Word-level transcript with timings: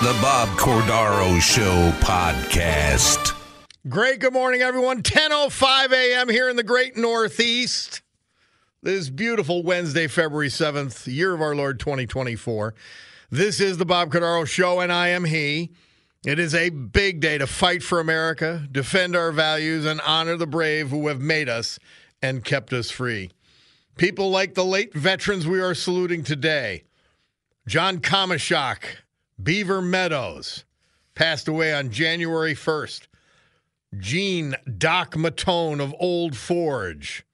The 0.00 0.18
Bob 0.22 0.48
Cordaro 0.58 1.38
Show 1.42 1.90
podcast. 2.00 3.38
Great. 3.86 4.20
Good 4.20 4.32
morning, 4.32 4.62
everyone. 4.62 5.02
10.05 5.02 5.92
a.m. 5.92 6.30
here 6.30 6.48
in 6.48 6.56
the 6.56 6.62
great 6.62 6.96
Northeast. 6.96 8.00
This 8.82 9.10
beautiful 9.10 9.62
Wednesday, 9.62 10.06
February 10.06 10.48
7th, 10.48 11.06
year 11.06 11.34
of 11.34 11.42
our 11.42 11.54
Lord 11.54 11.78
2024. 11.78 12.74
This 13.28 13.60
is 13.60 13.76
the 13.76 13.84
Bob 13.84 14.10
Cordaro 14.10 14.48
Show, 14.48 14.80
and 14.80 14.90
I 14.90 15.08
am 15.08 15.26
he. 15.26 15.70
It 16.24 16.38
is 16.38 16.54
a 16.54 16.70
big 16.70 17.20
day 17.20 17.36
to 17.36 17.46
fight 17.46 17.82
for 17.82 18.00
America, 18.00 18.66
defend 18.72 19.14
our 19.14 19.32
values, 19.32 19.84
and 19.84 20.00
honor 20.00 20.38
the 20.38 20.46
brave 20.46 20.88
who 20.88 21.08
have 21.08 21.20
made 21.20 21.50
us 21.50 21.78
and 22.22 22.42
kept 22.42 22.72
us 22.72 22.90
free. 22.90 23.32
People 23.98 24.30
like 24.30 24.54
the 24.54 24.64
late 24.64 24.94
veterans 24.94 25.46
we 25.46 25.60
are 25.60 25.74
saluting 25.74 26.22
today 26.22 26.84
John 27.66 27.98
Kamashak, 27.98 28.78
Beaver 29.42 29.80
Meadows, 29.80 30.64
passed 31.14 31.48
away 31.48 31.72
on 31.72 31.90
January 31.90 32.54
1st. 32.54 33.06
Gene 33.98 34.54
Doc 34.78 35.14
Matone 35.14 35.80
of 35.80 35.94
Old 35.98 36.36
Forge 36.36 37.24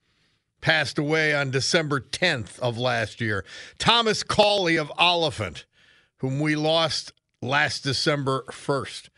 passed 0.61 0.97
away 0.97 1.33
on 1.33 1.51
December 1.51 1.99
10th 1.99 2.59
of 2.59 2.77
last 2.77 3.21
year. 3.21 3.45
Thomas 3.77 4.23
Cawley 4.23 4.75
of 4.77 4.91
Olyphant, 4.99 5.65
whom 6.17 6.39
we 6.39 6.55
lost 6.55 7.13
last 7.41 7.83
December 7.83 8.43
1st. 8.49 9.09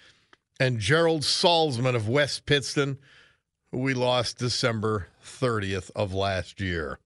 And 0.59 0.79
Gerald 0.79 1.21
Salzman 1.21 1.95
of 1.95 2.09
West 2.09 2.45
Pittston, 2.45 2.97
who 3.71 3.79
we 3.79 3.93
lost 3.93 4.37
December 4.37 5.07
30th 5.23 5.89
of 5.95 6.13
last 6.13 6.59
year. 6.59 6.99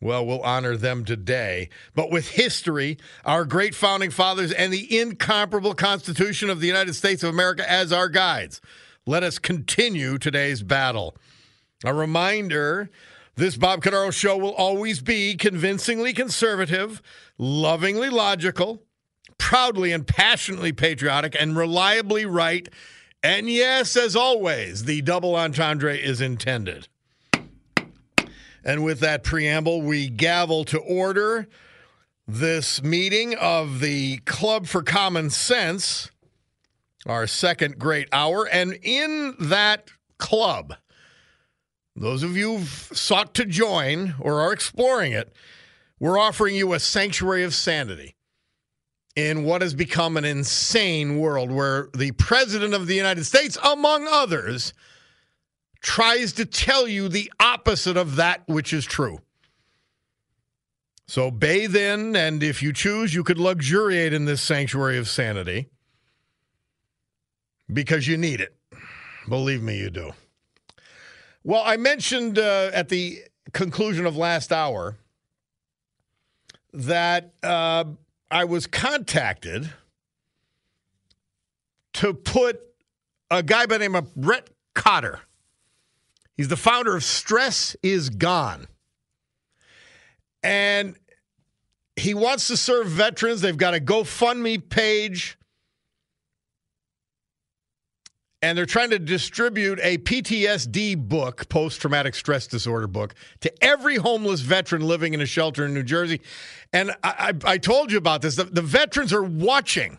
Well, 0.00 0.26
we'll 0.26 0.42
honor 0.42 0.76
them 0.76 1.04
today. 1.04 1.70
But 1.94 2.10
with 2.10 2.28
history, 2.28 2.98
our 3.24 3.44
great 3.44 3.74
founding 3.74 4.10
fathers, 4.10 4.52
and 4.52 4.72
the 4.72 4.98
incomparable 4.98 5.74
Constitution 5.74 6.50
of 6.50 6.60
the 6.60 6.66
United 6.66 6.94
States 6.94 7.22
of 7.22 7.30
America 7.30 7.68
as 7.70 7.92
our 7.92 8.08
guides, 8.08 8.60
let 9.06 9.22
us 9.22 9.38
continue 9.38 10.18
today's 10.18 10.62
battle. 10.62 11.16
A 11.84 11.94
reminder 11.94 12.90
this 13.36 13.56
Bob 13.56 13.82
Cordaro 13.82 14.12
show 14.12 14.36
will 14.36 14.54
always 14.54 15.00
be 15.00 15.34
convincingly 15.34 16.12
conservative, 16.12 17.02
lovingly 17.38 18.08
logical, 18.10 18.82
proudly 19.38 19.92
and 19.92 20.06
passionately 20.06 20.72
patriotic, 20.72 21.36
and 21.38 21.56
reliably 21.56 22.26
right. 22.26 22.68
And 23.22 23.48
yes, 23.48 23.96
as 23.96 24.16
always, 24.16 24.84
the 24.84 25.02
double 25.02 25.36
entendre 25.36 25.94
is 25.94 26.20
intended. 26.20 26.88
And 28.66 28.82
with 28.82 28.98
that 28.98 29.22
preamble, 29.22 29.80
we 29.80 30.08
gavel 30.08 30.64
to 30.64 30.78
order 30.80 31.46
this 32.26 32.82
meeting 32.82 33.36
of 33.36 33.78
the 33.78 34.16
Club 34.26 34.66
for 34.66 34.82
Common 34.82 35.30
Sense, 35.30 36.10
our 37.06 37.28
second 37.28 37.78
great 37.78 38.08
hour. 38.10 38.48
And 38.48 38.76
in 38.82 39.36
that 39.38 39.90
club, 40.18 40.74
those 41.94 42.24
of 42.24 42.36
you 42.36 42.56
who've 42.56 42.68
sought 42.68 43.34
to 43.34 43.44
join 43.44 44.16
or 44.18 44.40
are 44.40 44.52
exploring 44.52 45.12
it, 45.12 45.32
we're 46.00 46.18
offering 46.18 46.56
you 46.56 46.72
a 46.72 46.80
sanctuary 46.80 47.44
of 47.44 47.54
sanity 47.54 48.16
in 49.14 49.44
what 49.44 49.62
has 49.62 49.74
become 49.74 50.16
an 50.16 50.24
insane 50.24 51.18
world 51.18 51.52
where 51.52 51.88
the 51.94 52.10
President 52.10 52.74
of 52.74 52.88
the 52.88 52.96
United 52.96 53.26
States, 53.26 53.56
among 53.62 54.08
others, 54.08 54.74
tries 55.86 56.32
to 56.32 56.44
tell 56.44 56.88
you 56.88 57.08
the 57.08 57.32
opposite 57.38 57.96
of 57.96 58.16
that 58.16 58.42
which 58.48 58.72
is 58.72 58.84
true. 58.84 59.20
So 61.06 61.30
bathe 61.30 61.76
in, 61.76 62.16
and 62.16 62.42
if 62.42 62.60
you 62.60 62.72
choose, 62.72 63.14
you 63.14 63.22
could 63.22 63.38
luxuriate 63.38 64.12
in 64.12 64.24
this 64.24 64.42
sanctuary 64.42 64.98
of 64.98 65.08
sanity 65.08 65.68
because 67.72 68.08
you 68.08 68.16
need 68.16 68.40
it. 68.40 68.56
Believe 69.28 69.62
me, 69.62 69.78
you 69.78 69.90
do. 69.90 70.10
Well, 71.44 71.62
I 71.64 71.76
mentioned 71.76 72.40
uh, 72.40 72.70
at 72.74 72.88
the 72.88 73.20
conclusion 73.52 74.06
of 74.06 74.16
last 74.16 74.52
hour 74.52 74.96
that 76.72 77.32
uh, 77.44 77.84
I 78.28 78.44
was 78.44 78.66
contacted 78.66 79.70
to 81.92 82.12
put 82.12 82.60
a 83.30 83.44
guy 83.44 83.66
by 83.66 83.78
the 83.78 83.84
name 83.84 83.94
of 83.94 84.12
Brett 84.16 84.50
Cotter 84.74 85.20
He's 86.36 86.48
the 86.48 86.56
founder 86.56 86.94
of 86.96 87.02
Stress 87.02 87.76
is 87.82 88.10
Gone. 88.10 88.66
And 90.42 90.96
he 91.96 92.12
wants 92.12 92.48
to 92.48 92.56
serve 92.56 92.88
veterans. 92.88 93.40
They've 93.40 93.56
got 93.56 93.74
a 93.74 93.80
GoFundMe 93.80 94.68
page. 94.68 95.38
And 98.42 98.56
they're 98.56 98.66
trying 98.66 98.90
to 98.90 98.98
distribute 98.98 99.80
a 99.82 99.96
PTSD 99.98 101.08
book, 101.08 101.48
post 101.48 101.80
traumatic 101.80 102.14
stress 102.14 102.46
disorder 102.46 102.86
book, 102.86 103.14
to 103.40 103.64
every 103.64 103.96
homeless 103.96 104.40
veteran 104.40 104.82
living 104.82 105.14
in 105.14 105.22
a 105.22 105.26
shelter 105.26 105.64
in 105.64 105.72
New 105.72 105.82
Jersey. 105.82 106.20
And 106.72 106.90
I, 107.02 107.32
I, 107.44 107.52
I 107.52 107.58
told 107.58 107.90
you 107.90 107.98
about 107.98 108.20
this. 108.20 108.36
The, 108.36 108.44
the 108.44 108.62
veterans 108.62 109.12
are 109.14 109.22
watching 109.22 109.98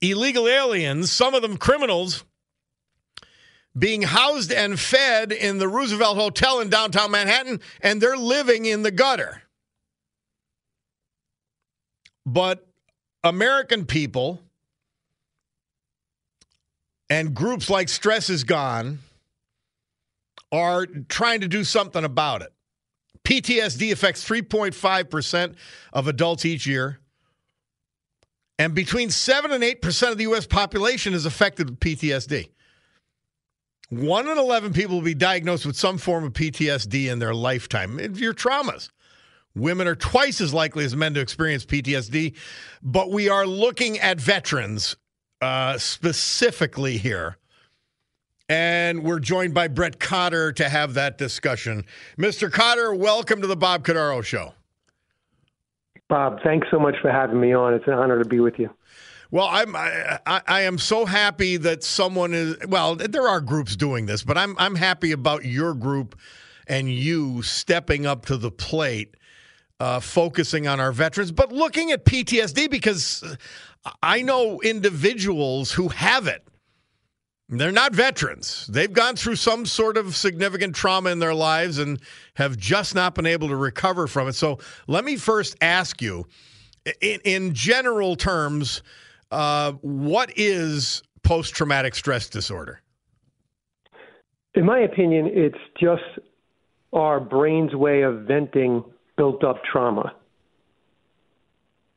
illegal 0.00 0.46
aliens, 0.46 1.10
some 1.10 1.34
of 1.34 1.42
them 1.42 1.56
criminals, 1.56 2.24
being 3.78 4.02
housed 4.02 4.52
and 4.52 4.78
fed 4.78 5.32
in 5.32 5.58
the 5.58 5.68
Roosevelt 5.68 6.16
Hotel 6.16 6.60
in 6.60 6.70
downtown 6.70 7.10
Manhattan, 7.10 7.60
and 7.80 8.00
they're 8.00 8.16
living 8.16 8.64
in 8.64 8.82
the 8.82 8.90
gutter. 8.90 9.42
But 12.24 12.66
American 13.22 13.86
people 13.86 14.40
and 17.10 17.34
groups 17.34 17.70
like 17.70 17.88
Stress 17.88 18.30
is 18.30 18.44
Gone 18.44 19.00
are 20.50 20.86
trying 21.08 21.40
to 21.40 21.48
do 21.48 21.62
something 21.62 22.04
about 22.04 22.42
it. 22.42 22.52
PTSD 23.24 23.92
affects 23.92 24.26
3.5% 24.28 25.54
of 25.92 26.08
adults 26.08 26.44
each 26.44 26.66
year. 26.66 27.00
And 28.58 28.74
between 28.74 29.10
7 29.10 29.50
and 29.50 29.62
8% 29.62 30.10
of 30.10 30.16
the 30.16 30.24
U.S. 30.24 30.46
population 30.46 31.12
is 31.12 31.26
affected 31.26 31.68
with 31.68 31.80
PTSD. 31.80 32.48
One 33.88 34.28
in 34.28 34.36
11 34.36 34.72
people 34.72 34.96
will 34.96 35.04
be 35.04 35.14
diagnosed 35.14 35.64
with 35.64 35.76
some 35.76 35.96
form 35.96 36.24
of 36.24 36.32
PTSD 36.32 37.10
in 37.10 37.20
their 37.20 37.34
lifetime. 37.34 37.98
Your 38.16 38.34
traumas. 38.34 38.90
Women 39.54 39.86
are 39.86 39.94
twice 39.94 40.40
as 40.40 40.52
likely 40.52 40.84
as 40.84 40.96
men 40.96 41.14
to 41.14 41.20
experience 41.20 41.64
PTSD, 41.64 42.34
but 42.82 43.10
we 43.10 43.28
are 43.28 43.46
looking 43.46 43.98
at 44.00 44.20
veterans 44.20 44.96
uh, 45.40 45.78
specifically 45.78 46.98
here. 46.98 47.38
And 48.48 49.04
we're 49.04 49.20
joined 49.20 49.54
by 49.54 49.68
Brett 49.68 50.00
Cotter 50.00 50.52
to 50.52 50.68
have 50.68 50.94
that 50.94 51.16
discussion. 51.16 51.84
Mr. 52.18 52.50
Cotter, 52.50 52.92
welcome 52.92 53.40
to 53.40 53.46
the 53.46 53.56
Bob 53.56 53.84
Cordaro 53.84 54.22
Show. 54.22 54.52
Bob, 56.08 56.40
thanks 56.44 56.68
so 56.70 56.78
much 56.78 56.96
for 57.00 57.10
having 57.10 57.40
me 57.40 57.52
on. 57.52 57.72
It's 57.72 57.86
an 57.86 57.94
honor 57.94 58.18
to 58.18 58.28
be 58.28 58.40
with 58.40 58.58
you. 58.58 58.70
Well, 59.30 59.48
I'm 59.50 59.74
I, 59.74 60.20
I, 60.26 60.60
am 60.62 60.78
so 60.78 61.04
happy 61.04 61.56
that 61.56 61.82
someone 61.82 62.32
is 62.32 62.56
well. 62.68 62.94
There 62.94 63.28
are 63.28 63.40
groups 63.40 63.74
doing 63.74 64.06
this, 64.06 64.22
but 64.22 64.38
I'm 64.38 64.54
I'm 64.58 64.76
happy 64.76 65.12
about 65.12 65.44
your 65.44 65.74
group 65.74 66.18
and 66.68 66.90
you 66.90 67.42
stepping 67.42 68.06
up 68.06 68.26
to 68.26 68.36
the 68.36 68.50
plate, 68.50 69.16
uh, 69.80 70.00
focusing 70.00 70.68
on 70.68 70.80
our 70.80 70.92
veterans, 70.92 71.32
but 71.32 71.52
looking 71.52 71.90
at 71.90 72.04
PTSD 72.04 72.70
because 72.70 73.24
I 74.02 74.22
know 74.22 74.60
individuals 74.60 75.72
who 75.72 75.88
have 75.88 76.26
it. 76.26 76.46
They're 77.48 77.70
not 77.70 77.94
veterans. 77.94 78.66
They've 78.66 78.92
gone 78.92 79.14
through 79.14 79.36
some 79.36 79.66
sort 79.66 79.96
of 79.96 80.16
significant 80.16 80.74
trauma 80.74 81.10
in 81.10 81.20
their 81.20 81.34
lives 81.34 81.78
and 81.78 82.00
have 82.34 82.56
just 82.56 82.96
not 82.96 83.14
been 83.14 83.26
able 83.26 83.46
to 83.48 83.56
recover 83.56 84.08
from 84.08 84.26
it. 84.26 84.32
So 84.32 84.58
let 84.88 85.04
me 85.04 85.16
first 85.16 85.56
ask 85.60 86.02
you, 86.02 86.26
in, 87.00 87.20
in 87.24 87.54
general 87.54 88.16
terms 88.16 88.82
uh, 89.30 89.72
what 89.82 90.32
is 90.36 91.02
post 91.22 91.54
traumatic 91.54 91.94
stress 91.94 92.28
disorder? 92.28 92.80
In 94.54 94.64
my 94.64 94.78
opinion, 94.80 95.30
it's 95.32 95.58
just 95.78 96.02
our 96.92 97.20
brain's 97.20 97.74
way 97.74 98.02
of 98.02 98.22
venting 98.22 98.84
built 99.16 99.44
up 99.44 99.62
trauma. 99.70 100.14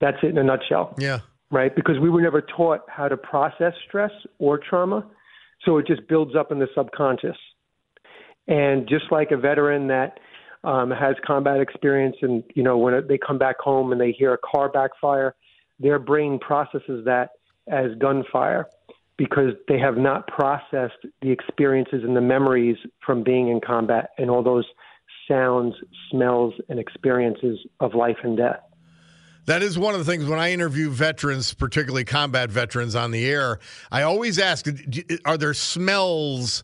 That's 0.01 0.17
it 0.23 0.27
in 0.27 0.37
a 0.37 0.43
nutshell. 0.43 0.95
Yeah. 0.97 1.19
right? 1.51 1.75
Because 1.75 1.99
we 1.99 2.09
were 2.09 2.21
never 2.21 2.41
taught 2.41 2.81
how 2.87 3.07
to 3.07 3.17
process 3.17 3.73
stress 3.87 4.11
or 4.39 4.57
trauma. 4.57 5.05
So 5.65 5.77
it 5.77 5.87
just 5.87 6.07
builds 6.07 6.35
up 6.35 6.51
in 6.51 6.59
the 6.59 6.67
subconscious. 6.75 7.37
And 8.47 8.87
just 8.87 9.05
like 9.11 9.31
a 9.31 9.37
veteran 9.37 9.87
that 9.87 10.19
um, 10.63 10.91
has 10.91 11.15
combat 11.25 11.59
experience, 11.61 12.17
and 12.21 12.43
you 12.55 12.63
know 12.63 12.77
when 12.77 13.07
they 13.07 13.17
come 13.17 13.37
back 13.37 13.59
home 13.59 13.91
and 13.91 14.01
they 14.01 14.11
hear 14.11 14.33
a 14.33 14.37
car 14.37 14.69
backfire, 14.69 15.35
their 15.79 15.99
brain 15.99 16.39
processes 16.39 17.05
that 17.05 17.29
as 17.67 17.91
gunfire 17.99 18.67
because 19.17 19.53
they 19.67 19.77
have 19.77 19.97
not 19.97 20.27
processed 20.27 21.05
the 21.21 21.29
experiences 21.29 22.03
and 22.03 22.15
the 22.15 22.21
memories 22.21 22.77
from 23.05 23.23
being 23.23 23.49
in 23.49 23.59
combat 23.59 24.11
and 24.17 24.29
all 24.29 24.41
those 24.41 24.65
sounds, 25.27 25.75
smells, 26.09 26.53
and 26.69 26.79
experiences 26.79 27.59
of 27.79 27.93
life 27.93 28.17
and 28.23 28.37
death. 28.37 28.61
That 29.45 29.61
is 29.61 29.77
one 29.79 29.93
of 29.93 30.05
the 30.05 30.09
things 30.09 30.25
when 30.25 30.39
I 30.39 30.51
interview 30.51 30.89
veterans, 30.89 31.53
particularly 31.53 32.05
combat 32.05 32.51
veterans 32.51 32.95
on 32.95 33.11
the 33.11 33.27
air, 33.29 33.59
I 33.91 34.03
always 34.03 34.37
ask 34.37 34.67
are 35.25 35.37
there 35.37 35.53
smells 35.53 36.63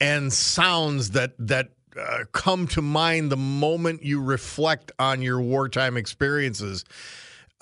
and 0.00 0.32
sounds 0.32 1.12
that 1.12 1.34
that 1.38 1.70
uh, 1.96 2.24
come 2.32 2.66
to 2.66 2.82
mind 2.82 3.30
the 3.30 3.36
moment 3.36 4.02
you 4.02 4.20
reflect 4.20 4.90
on 4.98 5.22
your 5.22 5.40
wartime 5.40 5.96
experiences? 5.96 6.84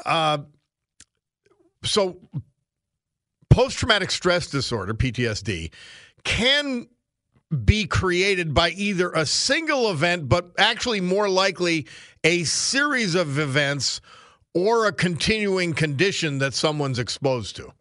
Uh, 0.07 0.39
so 1.85 2.19
post 3.51 3.79
traumatic 3.79 4.11
stress 4.11 4.49
disorder, 4.49 4.95
PTSD, 4.95 5.71
can 6.25 6.89
be 7.65 7.87
created 7.87 8.55
by 8.55 8.71
either 8.71 9.11
a 9.13 9.27
single 9.27 9.91
event, 9.91 10.29
but 10.29 10.53
actually 10.59 11.01
more 11.01 11.29
likely 11.29 11.87
a 12.25 12.45
series 12.45 13.15
of 13.15 13.39
events 13.39 14.01
or 14.55 14.87
a 14.87 14.93
continuing 14.93 15.75
condition 15.75 16.39
that 16.39 16.55
someone's 16.55 16.99
exposed 16.99 17.57
to. 17.57 17.73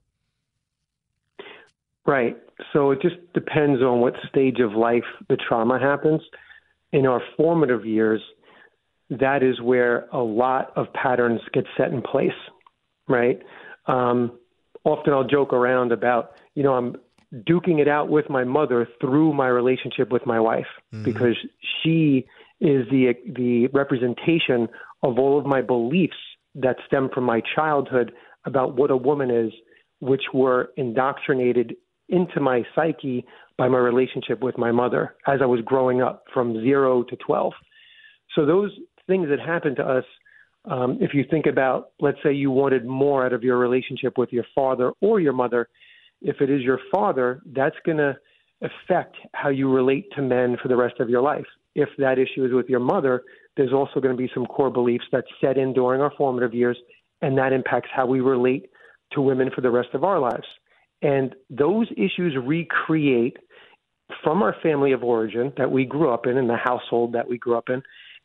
Right. 2.06 2.38
So 2.74 2.92
it 2.92 3.02
just 3.02 3.16
depends 3.34 3.82
on 3.82 4.00
what 4.00 4.14
stage 4.30 4.60
of 4.60 4.74
life 4.74 5.04
the 5.30 5.38
trauma 5.38 5.80
happens. 5.80 6.22
In 6.92 7.06
our 7.06 7.22
formative 7.38 7.86
years, 7.86 8.22
that 9.10 9.44
is 9.44 9.62
where 9.62 10.08
a 10.12 10.22
lot 10.22 10.72
of 10.76 10.92
patterns 10.94 11.42
get 11.54 11.66
set 11.78 11.92
in 11.92 12.02
place, 12.02 12.30
right? 13.08 13.42
Um, 13.88 14.38
often 14.84 15.14
I'll 15.14 15.28
joke 15.28 15.54
around 15.54 15.92
about, 15.92 16.32
you 16.56 16.64
know, 16.64 16.74
I'm 16.74 16.96
duking 17.34 17.80
it 17.80 17.88
out 17.88 18.10
with 18.10 18.30
my 18.30 18.44
mother 18.44 18.88
through 19.00 19.34
my 19.34 19.48
relationship 19.48 20.12
with 20.12 20.26
my 20.26 20.40
wife 20.40 20.66
mm-hmm. 20.94 21.04
because 21.04 21.36
she 21.82 22.26
is 22.60 22.86
the 22.92 23.14
the 23.36 23.68
representation 23.68 24.68
of 25.02 25.18
all 25.18 25.40
of 25.40 25.46
my 25.46 25.62
beliefs 25.62 26.18
that 26.56 26.76
stem 26.86 27.10
from 27.14 27.24
my 27.24 27.42
childhood 27.56 28.12
about 28.46 28.76
what 28.76 28.92
a 28.92 28.98
woman 28.98 29.32
is, 29.32 29.52
which 30.00 30.24
were 30.34 30.72
indoctrinated 30.78 31.76
into 32.10 32.40
my 32.40 32.64
psyche 32.76 33.26
by 33.58 33.68
my 33.68 33.78
relationship 33.78 34.42
with 34.42 34.58
my 34.58 34.72
mother 34.72 35.16
as 35.28 35.40
I 35.42 35.46
was 35.46 35.62
growing 35.64 36.02
up 36.02 36.26
from 36.34 36.62
zero 36.62 37.04
to 37.04 37.16
12. 37.16 37.54
So 38.36 38.46
those 38.46 38.72
things 39.08 39.30
that 39.30 39.40
happened 39.40 39.78
to 39.78 39.84
us 39.84 40.04
um, 40.66 40.98
if 41.02 41.14
you 41.14 41.24
think 41.30 41.48
about, 41.48 41.90
let's 42.00 42.18
say 42.24 42.34
you 42.34 42.52
wanted 42.52 42.86
more 42.86 43.26
out 43.26 43.34
of 43.34 43.44
your 43.44 43.58
relationship 43.58 44.18
with 44.18 44.32
your 44.32 44.46
father 44.54 44.92
or 45.02 45.20
your 45.20 45.34
mother, 45.34 45.70
if 46.22 46.40
it 46.40 46.50
is 46.50 46.62
your 46.62 46.80
father, 46.94 47.42
that's 47.48 47.76
going 47.86 47.98
to 47.98 48.16
affect 48.62 49.16
how 49.34 49.50
you 49.50 49.72
relate 49.72 50.06
to 50.16 50.22
men 50.22 50.56
for 50.62 50.68
the 50.68 50.76
rest 50.76 51.00
of 51.00 51.10
your 51.10 51.22
life. 51.22 51.46
If 51.74 51.90
that 51.98 52.20
issue 52.20 52.46
is 52.46 52.54
with 52.54 52.70
your 52.70 52.80
mother, 52.80 53.24
there's 53.58 53.74
also 53.74 54.00
going 54.00 54.16
to 54.16 54.22
be 54.22 54.30
some 54.34 54.46
core 54.46 54.70
beliefs 54.70 55.06
that 55.12 55.24
set 55.42 55.58
in 55.58 55.74
during 55.74 56.00
our 56.00 56.14
formative 56.16 56.54
years, 56.54 56.78
and 57.22 57.38
that 57.38 57.54
impacts 57.54 57.90
how 57.94 58.06
we 58.06 58.20
relate 58.20 58.70
to 59.14 59.22
women 59.22 59.50
for 59.54 59.62
the 59.62 59.72
rest 59.72 59.90
of 59.94 60.04
our 60.04 60.20
lives. 60.20 60.46
And 61.02 61.34
those 61.50 61.88
issues 61.98 62.36
recreate 62.42 63.38
from 64.24 64.44
our 64.44 64.56
family 64.62 64.92
of 64.92 65.04
origin 65.04 65.54
that 65.58 65.72
we 65.72 65.86
grew 65.86 66.12
up 66.12 66.28
in, 66.28 66.38
in 66.38 66.48
the 66.48 66.58
household 66.58 67.14
that 67.14 67.28
we 67.28 67.38
grew 67.38 67.58
up 67.58 67.70
in, 67.70 67.82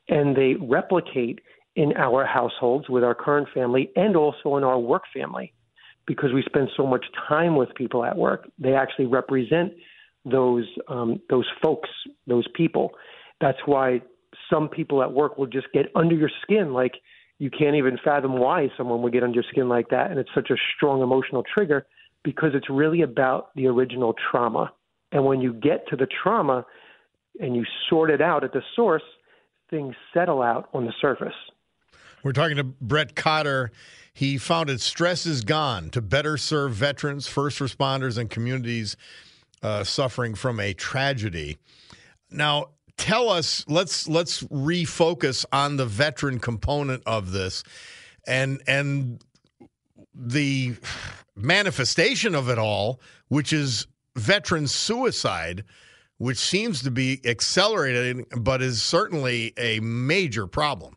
and 0.09 0.37
they 0.37 0.55
replicate 0.61 1.41
in 1.77 1.93
our 1.97 2.25
households 2.25 2.89
with 2.89 3.05
our 3.05 3.15
current 3.15 3.49
family 3.55 3.91
and 3.95 4.17
also 4.17 4.57
in 4.57 4.65
our 4.65 4.79
work 4.79 5.03
family 5.15 5.53
because 6.07 6.33
we 6.33 6.43
spend 6.43 6.69
so 6.77 6.87
much 6.87 7.05
time 7.29 7.55
with 7.55 7.75
people 7.75 8.05
at 8.05 8.17
work. 8.17 8.49
They 8.59 8.75
actually 8.75 9.07
represent 9.07 9.73
those 10.25 10.65
um, 10.89 11.21
those 11.29 11.47
folks, 11.63 11.91
those 12.27 12.47
people. 12.55 12.93
That's 13.41 13.59
why 13.67 14.01
some 14.51 14.69
people 14.69 15.03
at 15.03 15.13
work 15.13 15.37
will 15.39 15.47
just 15.47 15.67
get 15.73 15.87
under 15.95 16.15
your 16.15 16.31
skin. 16.43 16.73
Like 16.73 16.95
you 17.39 17.51
can't 17.51 17.77
even 17.77 17.99
fathom 18.03 18.39
why 18.39 18.69
someone 18.77 19.03
would 19.03 19.13
get 19.13 19.23
under 19.23 19.35
your 19.35 19.45
skin 19.51 19.69
like 19.69 19.91
that, 19.91 20.11
and 20.11 20.19
it's 20.19 20.31
such 20.35 20.51
a 20.51 20.57
strong 20.77 21.03
emotional 21.03 21.45
trigger 21.55 21.87
because 22.25 22.51
it's 22.55 22.71
really 22.71 23.03
about 23.03 23.55
the 23.55 23.67
original 23.67 24.15
trauma. 24.31 24.73
And 25.13 25.25
when 25.25 25.41
you 25.41 25.53
get 25.53 25.87
to 25.89 25.97
the 25.97 26.09
trauma 26.23 26.65
and 27.39 27.55
you 27.55 27.65
sort 27.89 28.11
it 28.11 28.21
out 28.21 28.43
at 28.43 28.53
the 28.53 28.63
source, 28.75 29.03
things 29.71 29.95
settle 30.13 30.43
out 30.43 30.69
on 30.73 30.87
the 30.87 30.93
surface. 31.01 31.35
We're 32.27 32.33
talking 32.33 32.57
to 32.57 32.65
Brett 32.65 33.15
Cotter. 33.15 33.71
He 34.13 34.37
founded 34.37 34.81
Stress 34.81 35.27
is 35.27 35.45
Gone 35.45 35.91
to 35.91 36.03
better 36.03 36.37
serve 36.37 36.73
veterans, 36.73 37.29
first 37.29 37.61
responders, 37.61 38.19
and 38.19 38.29
communities 38.29 38.97
uh, 39.63 39.85
suffering 39.85 40.35
from 40.35 40.59
a 40.59 40.75
tragedy. 40.75 41.57
Now, 42.29 42.71
tell 42.97 43.29
us. 43.29 43.65
Let's 43.69 44.09
let's 44.09 44.43
refocus 44.43 45.45
on 45.53 45.77
the 45.77 45.87
veteran 45.87 46.41
component 46.41 47.05
of 47.07 47.31
this, 47.31 47.63
and 48.27 48.61
and 48.67 49.23
the 50.13 50.75
manifestation 51.37 52.35
of 52.35 52.49
it 52.49 52.59
all, 52.59 52.99
which 53.29 53.53
is 53.53 53.87
veteran 54.17 54.67
suicide, 54.67 55.63
which 56.19 56.39
seems 56.39 56.83
to 56.83 56.91
be 56.91 57.21
accelerating, 57.25 58.27
but 58.37 58.63
is 58.63 58.83
certainly 58.83 59.53
a 59.57 59.79
major 59.79 60.49
problem. 60.49 60.97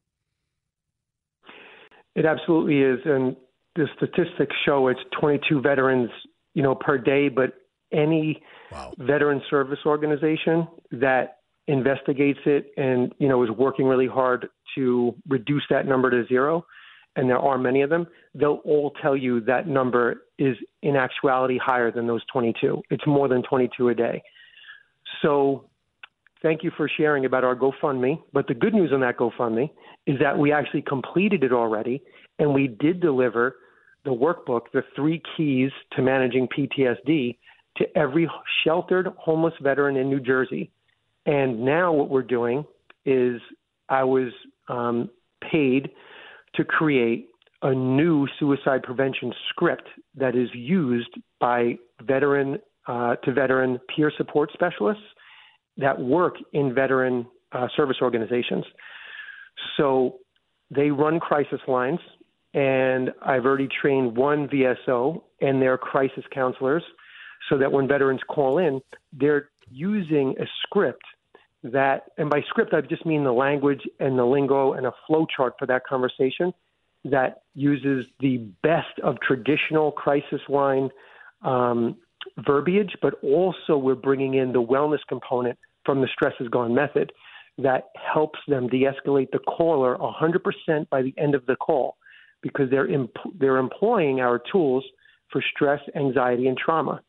It 2.16 2.26
absolutely 2.26 2.82
is, 2.82 3.00
and 3.06 3.36
the 3.76 3.88
statistics 3.96 4.56
show 4.66 4.88
it's 4.88 5.00
22 5.20 5.62
veterans, 5.62 6.10
you 6.54 6.64
know, 6.64 6.76
per 6.76 6.98
day. 6.98 7.30
But 7.30 7.54
any 7.92 8.42
wow. 8.72 8.94
veteran 8.98 9.42
service 9.50 9.80
organization 9.86 10.68
that 10.92 11.38
investigates 11.68 12.40
it 12.46 12.72
and 12.78 13.14
you 13.20 13.28
know 13.28 13.44
is 13.44 13.50
working 13.52 13.86
really 13.86 14.08
hard 14.08 14.50
to 14.76 15.16
reduce 15.28 15.64
that 15.70 15.86
number 15.86 16.10
to 16.10 16.28
zero, 16.28 16.66
and 17.16 17.30
there 17.30 17.40
are 17.40 17.58
many 17.58 17.82
of 17.82 17.90
them, 17.90 18.08
they'll 18.34 18.62
all 18.66 18.92
tell 19.02 19.16
you 19.16 19.42
that 19.42 19.68
number 19.68 20.24
is 20.38 20.56
in 20.82 20.96
actuality 20.96 21.58
higher 21.58 21.92
than 21.92 22.08
those 22.08 22.22
22. 22.32 22.82
It's 22.90 23.06
more 23.06 23.28
than 23.28 23.44
22 23.44 23.90
a 23.90 23.96
day. 23.96 24.22
So 25.22 25.66
thank 26.42 26.64
you 26.64 26.72
for 26.78 26.90
sharing 26.98 27.26
about 27.26 27.44
our 27.44 27.56
GoFundMe. 27.56 28.22
But 28.32 28.48
the 28.48 28.54
good 28.54 28.74
news 28.74 28.92
on 28.94 29.02
that 29.02 29.18
GoFundMe 29.18 29.70
is 30.10 30.18
that 30.20 30.40
we 30.40 30.52
actually 30.52 30.82
completed 30.82 31.44
it 31.44 31.54
already, 31.54 32.02
and 32.40 32.52
we 32.52 32.68
did 32.68 33.00
deliver 33.00 33.58
the 34.06 34.10
workbook, 34.10 34.62
the 34.74 34.82
three 34.96 35.22
keys 35.38 35.70
to 35.92 36.02
managing 36.02 36.48
PTSD, 36.48 37.38
to 37.78 37.86
every 37.96 38.28
sheltered 38.64 39.08
homeless 39.20 39.54
veteran 39.62 39.96
in 39.98 40.10
New 40.10 40.20
Jersey. 40.20 40.72
And 41.28 41.64
now 41.64 41.94
what 41.94 42.10
we're 42.10 42.24
doing 42.24 42.66
is 43.06 43.40
I 43.88 44.04
was 44.04 44.32
um, 44.68 45.12
paid 45.52 45.92
to 46.56 46.64
create 46.64 47.30
a 47.62 47.72
new 47.72 48.28
suicide 48.40 48.82
prevention 48.82 49.32
script 49.50 49.88
that 50.16 50.36
is 50.36 50.50
used 50.56 51.14
by 51.40 51.78
veteran 52.02 52.58
uh, 52.88 53.16
to 53.18 53.32
veteran 53.32 53.80
peer 53.96 54.12
support 54.18 54.50
specialists 54.54 55.04
that 55.78 56.00
work 56.00 56.34
in 56.54 56.74
veteran 56.74 57.28
uh, 57.52 57.68
service 57.78 57.98
organizations. 58.02 58.66
So 59.78 60.18
they 60.70 60.92
run 60.92 61.20
crisis 61.20 61.62
lines, 61.68 62.00
and 62.54 63.12
I've 63.22 63.46
already 63.46 63.70
trained 63.82 64.16
one 64.16 64.48
VSO 64.48 65.22
and 65.42 65.62
their 65.62 65.78
crisis 65.78 66.24
counselors 66.34 66.84
so 67.50 67.58
that 67.58 67.72
when 67.72 67.88
veterans 67.88 68.22
call 68.28 68.58
in, 68.58 68.82
they're 69.14 69.50
using 69.72 70.36
a 70.40 70.46
script 70.64 71.04
that, 71.64 72.04
and 72.18 72.30
by 72.30 72.42
script, 72.48 72.74
I 72.74 72.82
just 72.82 73.06
mean 73.06 73.24
the 73.24 73.34
language 73.34 73.82
and 74.00 74.18
the 74.18 74.26
lingo 74.26 74.74
and 74.74 74.86
a 74.86 74.94
flow 75.08 75.26
chart 75.36 75.56
for 75.60 75.66
that 75.68 75.86
conversation 75.86 76.54
that 77.06 77.44
uses 77.54 78.06
the 78.20 78.38
best 78.62 79.00
of 79.04 79.16
traditional 79.22 79.92
crisis 79.92 80.42
line 80.50 80.90
um, 81.44 81.98
verbiage, 82.46 82.96
but 83.02 83.16
also 83.24 83.78
we're 83.78 83.96
bringing 83.96 84.36
in 84.36 84.52
the 84.52 84.62
wellness 84.62 85.00
component 85.08 85.58
from 85.86 86.02
the 86.02 86.08
Stress 86.14 86.34
is 86.40 86.48
Gone 86.50 86.76
method 86.76 87.12
that 87.62 87.90
helps 87.96 88.40
them 88.48 88.68
de-escalate 88.68 89.32
the 89.32 89.40
caller 89.40 89.98
100% 89.98 90.90
by 90.90 91.02
the 91.02 91.14
end 91.18 91.36
of 91.36 91.46
the 91.46 91.56
call 91.56 91.98
because 92.42 92.70
they're 92.70 92.88
imp- 92.88 93.18
they're 93.38 93.58
employing 93.58 94.20
our 94.22 94.42
tools 94.52 94.86
for 95.32 95.44
stress, 95.56 95.82
anxiety, 95.96 96.48
and 96.48 96.58
trauma. 96.58 97.02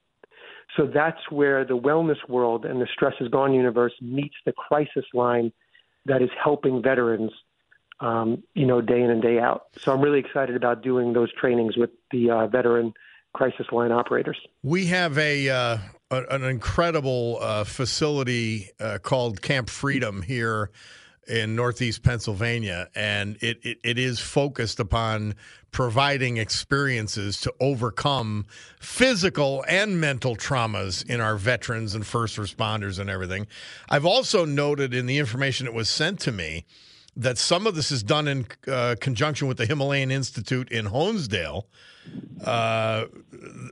So 0.77 0.87
that's 0.87 1.31
where 1.31 1.65
the 1.65 1.77
wellness 1.77 2.29
world 2.29 2.65
and 2.65 2.81
the 2.81 2.87
Stress 2.93 3.15
is 3.21 3.29
Gone 3.29 3.55
universe 3.55 3.93
meets 4.01 4.37
the 4.45 4.53
crisis 4.53 5.05
line 5.15 5.53
that 6.07 6.23
is 6.23 6.31
helping 6.43 6.83
veterans 6.83 7.33
um, 8.01 8.43
you 8.55 8.67
know, 8.67 8.81
day 8.81 9.03
in 9.03 9.11
and 9.11 9.23
day 9.23 9.39
out. 9.39 9.67
So 9.79 9.93
I'm 9.93 10.01
really 10.01 10.21
excited 10.21 10.57
about 10.57 10.83
doing 10.83 11.13
those 11.13 11.33
trainings 11.35 11.77
with 11.77 11.91
the 12.11 12.31
uh, 12.31 12.47
veteran 12.47 12.95
crisis 13.35 13.67
line 13.73 13.93
operators. 13.93 14.39
We 14.63 14.87
have 14.87 15.19
a, 15.19 15.49
uh, 15.49 15.79
an 16.11 16.43
incredible 16.43 17.39
uh, 17.41 17.65
facility 17.65 18.71
uh, 18.81 18.99
called 18.99 19.41
Camp 19.43 19.71
Freedom 19.71 20.23
here 20.23 20.71
in 21.29 21.55
Northeast 21.55 22.03
Pennsylvania, 22.03 22.89
and 22.95 23.37
it, 23.41 23.61
it, 23.63 23.79
it 23.85 23.99
is 23.99 24.19
focused 24.19 24.81
upon 24.81 25.37
providing 25.71 26.39
experiences 26.39 27.41
to 27.43 27.55
overcome 27.61 28.45
physical 28.81 29.65
and 29.69 30.01
mental 30.01 30.35
traumas 30.35 31.09
in 31.09 31.21
our 31.21 31.37
veterans 31.37 31.95
and 31.95 32.05
first 32.05 32.37
responders 32.37 32.99
and 32.99 33.09
everything. 33.09 33.47
I've 33.89 34.07
also 34.07 34.45
noted 34.45 34.93
in 34.93 35.07
the 35.07 35.19
information 35.19 35.67
that 35.67 35.75
was 35.75 35.89
sent 35.89 36.19
to 36.21 36.33
me 36.33 36.65
that 37.17 37.39
some 37.39 37.67
of 37.67 37.75
this 37.75 37.91
is 37.91 38.03
done 38.03 38.29
in 38.29 38.47
uh, 38.67 38.97
conjunction 39.01 39.49
with 39.49 39.57
the 39.57 39.67
Himalayan 39.67 40.11
Institute 40.11 40.71
in 40.71 40.87
Honesdale, 40.87 41.65
uh, 42.45 43.07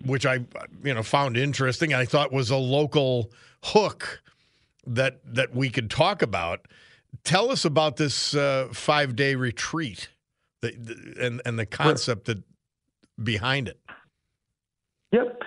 which 0.04 0.26
I 0.26 0.40
you 0.82 0.94
know 0.94 1.02
found 1.02 1.36
interesting. 1.36 1.94
I 1.94 2.04
thought 2.04 2.32
was 2.32 2.50
a 2.50 2.56
local 2.56 3.30
hook 3.64 4.22
that 4.86 5.20
that 5.24 5.54
we 5.54 5.70
could 5.70 5.90
talk 5.90 6.22
about. 6.22 6.66
Tell 7.24 7.50
us 7.50 7.64
about 7.64 7.96
this 7.96 8.34
uh, 8.34 8.68
five 8.72 9.16
day 9.16 9.34
retreat 9.34 10.10
the, 10.60 10.72
the, 10.72 11.24
and 11.24 11.40
and 11.44 11.58
the 11.58 11.66
concept 11.66 12.26
that 12.26 12.42
behind 13.22 13.68
it. 13.68 13.80
Yep. 15.12 15.40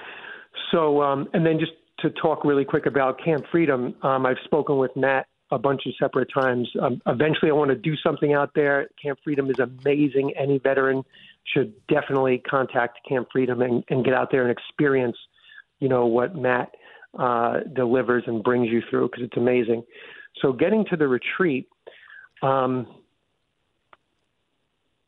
So 0.71 1.01
um, 1.01 1.27
and 1.33 1.45
then 1.45 1.59
just 1.59 1.73
to 1.99 2.09
talk 2.09 2.43
really 2.45 2.65
quick 2.65 2.85
about 2.85 3.23
Camp 3.23 3.45
Freedom, 3.51 3.93
um, 4.01 4.25
I've 4.25 4.39
spoken 4.45 4.77
with 4.77 4.95
Matt 4.95 5.27
a 5.51 5.59
bunch 5.59 5.81
of 5.85 5.93
separate 5.99 6.29
times. 6.33 6.69
Um, 6.81 7.01
eventually, 7.05 7.51
I 7.51 7.53
want 7.53 7.69
to 7.69 7.75
do 7.75 7.95
something 7.97 8.33
out 8.33 8.51
there. 8.55 8.89
Camp 9.01 9.19
Freedom 9.23 9.49
is 9.49 9.59
amazing. 9.59 10.33
Any 10.39 10.57
veteran 10.57 11.03
should 11.53 11.73
definitely 11.87 12.39
contact 12.39 12.99
Camp 13.07 13.27
Freedom 13.31 13.61
and, 13.61 13.83
and 13.89 14.05
get 14.05 14.13
out 14.13 14.31
there 14.31 14.47
and 14.47 14.51
experience, 14.51 15.17
you 15.79 15.89
know, 15.89 16.05
what 16.05 16.35
Matt 16.35 16.71
uh, 17.19 17.59
delivers 17.75 18.23
and 18.27 18.43
brings 18.43 18.69
you 18.69 18.81
through 18.89 19.09
because 19.09 19.25
it's 19.25 19.37
amazing. 19.37 19.83
So, 20.41 20.53
getting 20.53 20.85
to 20.89 20.95
the 20.95 21.07
retreat, 21.07 21.67
um, 22.41 22.87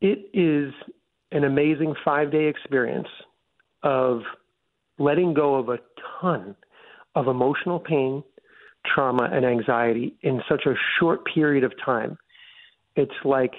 it 0.01 0.29
is 0.33 0.73
an 1.31 1.45
amazing 1.45 1.95
five 2.03 2.31
day 2.31 2.47
experience 2.47 3.07
of 3.81 4.21
letting 4.99 5.33
go 5.33 5.55
of 5.55 5.69
a 5.69 5.79
ton 6.19 6.55
of 7.15 7.27
emotional 7.27 7.79
pain 7.79 8.23
trauma 8.85 9.29
and 9.31 9.45
anxiety 9.45 10.15
in 10.21 10.41
such 10.49 10.65
a 10.65 10.73
short 10.99 11.21
period 11.25 11.63
of 11.63 11.73
time. 11.83 12.17
It's 12.95 13.11
like 13.23 13.53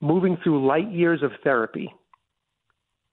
moving 0.00 0.36
through 0.42 0.66
light 0.66 0.90
years 0.90 1.22
of 1.22 1.32
therapy 1.42 1.92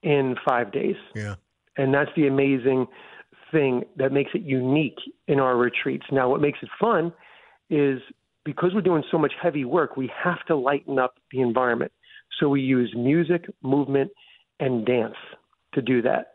in 0.04 0.36
five 0.46 0.72
days. 0.72 0.96
Yeah. 1.16 1.36
And 1.78 1.94
that's 1.94 2.10
the 2.16 2.28
amazing 2.28 2.88
thing 3.52 3.84
that 3.98 4.12
makes 4.12 4.32
it 4.34 4.42
unique 4.42 4.98
in 5.28 5.40
our 5.40 5.56
retreats. 5.56 6.06
Now, 6.12 6.30
what 6.30 6.42
makes 6.42 6.60
it 6.62 6.70
fun 6.80 7.14
is 7.70 8.00
because 8.44 8.72
we're 8.74 8.82
doing 8.82 9.04
so 9.12 9.18
much 9.18 9.34
heavy 9.42 9.66
work, 9.66 9.98
we 9.98 10.12
have 10.24 10.44
to 10.48 10.56
lighten 10.56 11.00
up 11.00 11.16
the 11.32 11.42
environment. 11.42 11.92
So 12.40 12.50
we 12.50 12.62
use 12.62 12.94
music, 12.96 13.46
movement, 13.62 14.12
and 14.60 14.86
dance 14.86 15.16
to 15.74 15.82
do 15.82 16.02
that. 16.02 16.34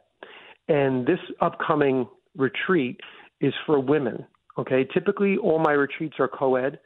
And 0.68 1.06
this 1.06 1.18
upcoming 1.40 2.06
retreat 2.36 3.00
is 3.40 3.52
for 3.66 3.80
women 3.80 4.24
Okay, 4.58 4.86
typically 4.92 5.36
all 5.36 5.58
my 5.58 5.72
retreats 5.72 6.16
are 6.18 6.28
co 6.28 6.56
ed, 6.56 6.78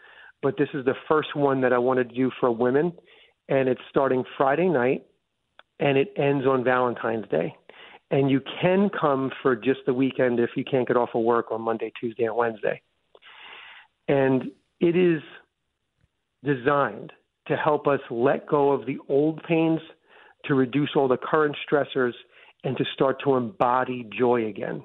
but 0.42 0.56
this 0.58 0.68
is 0.74 0.84
the 0.84 0.94
first 1.08 1.36
one 1.36 1.60
that 1.60 1.72
I 1.72 1.78
wanted 1.78 2.08
to 2.08 2.14
do 2.14 2.30
for 2.40 2.50
women. 2.50 2.92
And 3.48 3.68
it's 3.68 3.80
starting 3.90 4.24
Friday 4.36 4.68
night 4.68 5.06
and 5.80 5.96
it 5.96 6.12
ends 6.16 6.46
on 6.46 6.62
Valentine's 6.62 7.28
Day. 7.28 7.54
And 8.10 8.30
you 8.30 8.40
can 8.60 8.90
come 8.90 9.30
for 9.42 9.56
just 9.56 9.80
the 9.86 9.94
weekend 9.94 10.40
if 10.40 10.50
you 10.56 10.64
can't 10.64 10.86
get 10.86 10.96
off 10.96 11.10
of 11.14 11.22
work 11.22 11.50
on 11.50 11.62
Monday, 11.62 11.92
Tuesday, 11.98 12.24
and 12.24 12.36
Wednesday. 12.36 12.80
And 14.08 14.50
it 14.80 14.96
is 14.96 15.22
designed 16.44 17.12
to 17.46 17.56
help 17.56 17.86
us 17.86 18.00
let 18.10 18.46
go 18.46 18.72
of 18.72 18.86
the 18.86 18.98
old 19.08 19.42
pains, 19.44 19.80
to 20.46 20.54
reduce 20.54 20.90
all 20.96 21.08
the 21.08 21.16
current 21.16 21.56
stressors, 21.70 22.12
and 22.64 22.76
to 22.76 22.84
start 22.94 23.22
to 23.24 23.36
embody 23.36 24.08
joy 24.16 24.46
again. 24.46 24.82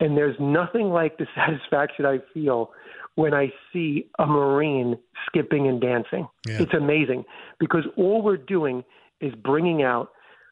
And 0.00 0.16
there's 0.16 0.36
nothing 0.38 0.90
like 0.90 1.18
the 1.18 1.26
satisfaction 1.34 2.06
I 2.06 2.18
feel 2.32 2.70
when 3.14 3.34
I 3.34 3.52
see 3.72 4.06
a 4.18 4.26
Marine 4.26 4.96
skipping 5.26 5.66
and 5.66 5.80
dancing. 5.80 6.28
Yeah. 6.46 6.62
It's 6.62 6.74
amazing 6.74 7.24
because 7.58 7.82
all 7.96 8.22
we're 8.22 8.36
doing 8.36 8.84
is 9.20 9.34
bringing 9.34 9.82
out 9.82 10.10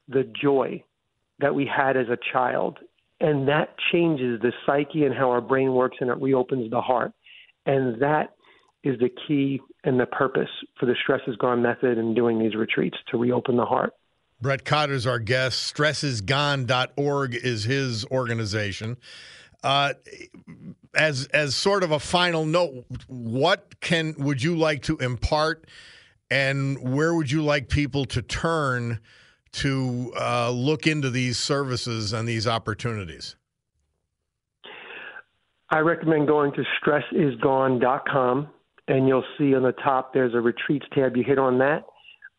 the 0.08 0.24
joy 0.40 0.82
that 1.38 1.54
we 1.54 1.66
had 1.66 1.96
as 1.96 2.06
a 2.08 2.18
child. 2.32 2.78
And 3.20 3.48
that 3.48 3.76
changes 3.92 4.40
the 4.40 4.52
psyche 4.66 5.04
and 5.04 5.14
how 5.14 5.30
our 5.30 5.40
brain 5.40 5.74
works 5.74 5.98
and 6.00 6.10
it 6.10 6.20
reopens 6.20 6.70
the 6.70 6.80
heart. 6.80 7.12
And 7.66 8.00
that 8.02 8.34
is 8.84 8.98
the 8.98 9.10
key 9.26 9.60
and 9.84 9.98
the 9.98 10.06
purpose 10.06 10.50
for 10.78 10.86
the 10.86 10.94
Stress 11.02 11.20
is 11.26 11.36
Gone 11.36 11.62
method 11.62 11.98
and 11.98 12.14
doing 12.14 12.38
these 12.38 12.54
retreats 12.54 12.96
to 13.10 13.16
reopen 13.16 13.56
the 13.56 13.64
heart. 13.64 13.92
Brett 14.40 14.64
Cotter's 14.64 15.06
our 15.06 15.18
guest. 15.18 15.74
Stressisgone.org 15.74 17.34
is 17.34 17.64
his 17.64 18.04
organization. 18.06 18.96
Uh, 19.62 19.94
as 20.94 21.26
as 21.26 21.54
sort 21.56 21.82
of 21.82 21.90
a 21.90 21.98
final 21.98 22.44
note, 22.44 22.84
what 23.08 23.80
can 23.80 24.14
would 24.18 24.42
you 24.42 24.56
like 24.56 24.82
to 24.82 24.96
impart, 24.98 25.66
and 26.30 26.78
where 26.94 27.14
would 27.14 27.30
you 27.30 27.42
like 27.42 27.68
people 27.68 28.04
to 28.06 28.22
turn 28.22 29.00
to 29.52 30.12
uh, 30.20 30.50
look 30.50 30.86
into 30.86 31.10
these 31.10 31.38
services 31.38 32.12
and 32.12 32.28
these 32.28 32.46
opportunities? 32.46 33.36
I 35.70 35.80
recommend 35.80 36.28
going 36.28 36.52
to 36.52 36.62
stressisgone.com, 36.80 38.48
and 38.88 39.08
you'll 39.08 39.24
see 39.36 39.54
on 39.54 39.62
the 39.62 39.72
top 39.72 40.14
there's 40.14 40.34
a 40.34 40.40
retreats 40.40 40.86
tab. 40.94 41.16
You 41.16 41.24
hit 41.24 41.38
on 41.38 41.58
that. 41.58 41.84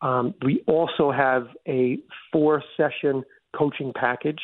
Um, 0.00 0.34
we 0.44 0.62
also 0.66 1.10
have 1.10 1.48
a 1.66 1.98
four 2.32 2.62
session 2.76 3.24
coaching 3.56 3.92
package 3.94 4.40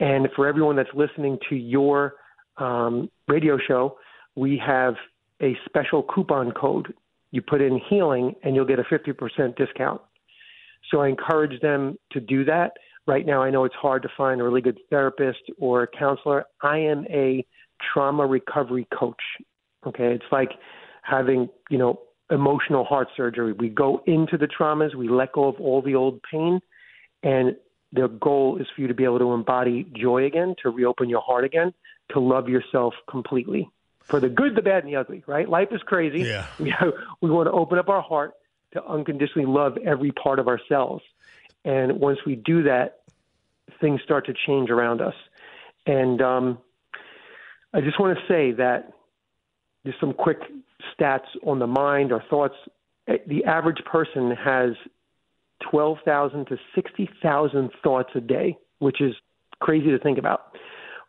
and 0.00 0.28
for 0.34 0.48
everyone 0.48 0.76
that's 0.76 0.90
listening 0.94 1.38
to 1.50 1.54
your 1.54 2.14
um, 2.56 3.10
radio 3.28 3.58
show, 3.58 3.98
we 4.34 4.60
have 4.66 4.94
a 5.42 5.56
special 5.66 6.02
coupon 6.02 6.52
code. 6.52 6.94
You 7.30 7.42
put 7.42 7.60
in 7.60 7.80
healing 7.88 8.34
and 8.42 8.56
you'll 8.56 8.64
get 8.64 8.78
a 8.78 8.84
50% 8.84 9.56
discount. 9.56 10.00
So 10.90 11.02
I 11.02 11.08
encourage 11.08 11.60
them 11.60 11.98
to 12.12 12.20
do 12.20 12.44
that. 12.46 12.72
Right 13.06 13.26
now, 13.26 13.42
I 13.42 13.50
know 13.50 13.64
it's 13.64 13.74
hard 13.74 14.02
to 14.02 14.08
find 14.16 14.40
a 14.40 14.44
really 14.44 14.62
good 14.62 14.78
therapist 14.88 15.40
or 15.58 15.82
a 15.82 15.86
counselor. 15.86 16.46
I 16.62 16.78
am 16.78 17.04
a 17.10 17.44
trauma 17.92 18.26
recovery 18.26 18.88
coach. 18.98 19.22
Okay. 19.86 20.14
It's 20.14 20.24
like 20.32 20.50
having, 21.02 21.48
you 21.70 21.78
know, 21.78 22.00
emotional 22.30 22.84
heart 22.84 23.08
surgery. 23.16 23.52
We 23.52 23.68
go 23.68 24.02
into 24.06 24.36
the 24.36 24.46
traumas, 24.46 24.94
we 24.94 25.08
let 25.08 25.32
go 25.32 25.48
of 25.48 25.60
all 25.60 25.82
the 25.82 25.94
old 25.94 26.20
pain, 26.30 26.60
and 27.22 27.56
the 27.92 28.08
goal 28.08 28.58
is 28.60 28.66
for 28.74 28.82
you 28.82 28.88
to 28.88 28.94
be 28.94 29.04
able 29.04 29.18
to 29.18 29.32
embody 29.32 29.86
joy 29.94 30.24
again, 30.24 30.54
to 30.62 30.70
reopen 30.70 31.08
your 31.08 31.22
heart 31.22 31.44
again, 31.44 31.74
to 32.10 32.20
love 32.20 32.48
yourself 32.48 32.94
completely 33.08 33.68
for 34.10 34.20
the 34.20 34.28
good, 34.28 34.56
the 34.56 34.62
bad, 34.62 34.84
and 34.84 34.92
the 34.92 34.96
ugly, 34.96 35.22
right? 35.26 35.48
Life 35.48 35.68
is 35.72 35.80
crazy. 35.82 36.22
Yeah. 36.22 36.46
We, 36.58 36.70
have, 36.70 36.92
we 37.20 37.30
want 37.30 37.46
to 37.46 37.52
open 37.52 37.78
up 37.78 37.88
our 37.88 38.02
heart 38.02 38.32
to 38.72 38.84
unconditionally 38.84 39.46
love 39.46 39.78
every 39.84 40.12
part 40.12 40.38
of 40.38 40.48
ourselves. 40.48 41.02
And 41.64 42.00
once 42.00 42.18
we 42.26 42.36
do 42.36 42.64
that, 42.64 43.00
things 43.80 44.00
start 44.02 44.26
to 44.26 44.34
change 44.46 44.70
around 44.70 45.00
us. 45.00 45.14
And 45.86 46.20
um, 46.20 46.58
I 47.72 47.80
just 47.80 47.98
want 47.98 48.18
to 48.18 48.24
say 48.26 48.52
that 48.52 48.92
just 49.86 49.98
some 50.00 50.12
quick 50.12 50.38
stats 50.94 51.26
on 51.46 51.58
the 51.58 51.66
mind 51.66 52.12
or 52.12 52.22
thoughts. 52.28 52.54
Eh, 53.08 53.16
the 53.26 53.44
average 53.44 53.82
person 53.90 54.30
has 54.32 54.70
12,000 55.70 56.46
to 56.46 56.56
60,000 56.74 57.70
thoughts 57.82 58.10
a 58.14 58.20
day, 58.20 58.56
which 58.78 59.00
is 59.00 59.14
crazy 59.60 59.90
to 59.90 59.98
think 59.98 60.18
about. 60.18 60.56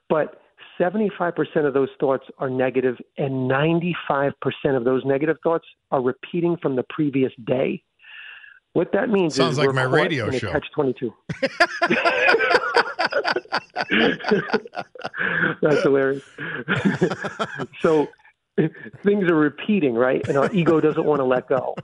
But 0.10 0.42
75% 0.80 1.66
of 1.66 1.74
those 1.74 1.90
thoughts 2.00 2.26
are 2.40 2.50
negative, 2.50 2.98
and 3.18 3.50
95% 3.50 4.34
of 4.76 4.84
those 4.84 5.04
negative 5.06 5.38
thoughts 5.44 5.66
are 5.92 6.02
repeating 6.02 6.58
from 6.62 6.76
the 6.76 6.84
previous 6.90 7.32
day. 7.46 7.84
What 8.74 8.92
that 8.94 9.10
means 9.10 9.34
is 9.34 9.38
sounds 9.38 9.58
like 9.58 9.74
my 9.74 9.84
radio 9.84 10.32
show. 10.32 10.52
Catch 10.52 10.68
22. 10.74 11.14
That's 15.62 15.84
hilarious. 15.84 16.24
so 17.82 18.08
things 19.04 19.30
are 19.30 19.36
repeating, 19.36 19.96
right? 19.96 20.28
And 20.28 20.38
our 20.38 20.52
ego 20.54 20.80
doesn't 20.80 21.06
want 21.06 21.20
to 21.20 21.26
let 21.26 21.48
go. 21.48 21.76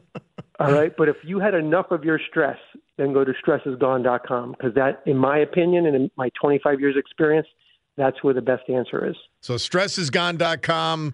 All 0.60 0.72
right. 0.72 0.96
But 0.96 1.10
if 1.10 1.18
you 1.24 1.40
had 1.40 1.54
enough 1.54 1.92
of 1.92 2.04
your 2.04 2.20
stress, 2.30 2.58
then 2.98 3.14
go 3.14 3.24
to 3.24 3.34
stressisgone.com 3.34 4.52
because 4.52 4.74
that, 4.76 5.04
in 5.06 5.18
my 5.18 5.38
opinion 5.38 5.86
and 5.86 5.96
in 5.96 6.12
my 6.18 6.30
25 6.42 6.80
years 6.80 6.96
experience, 6.98 7.48
that's 7.96 8.24
where 8.24 8.34
the 8.34 8.42
best 8.42 8.70
answer 8.70 9.08
is. 9.08 9.16
So 9.42 9.56
stressisgone.com. 9.56 11.14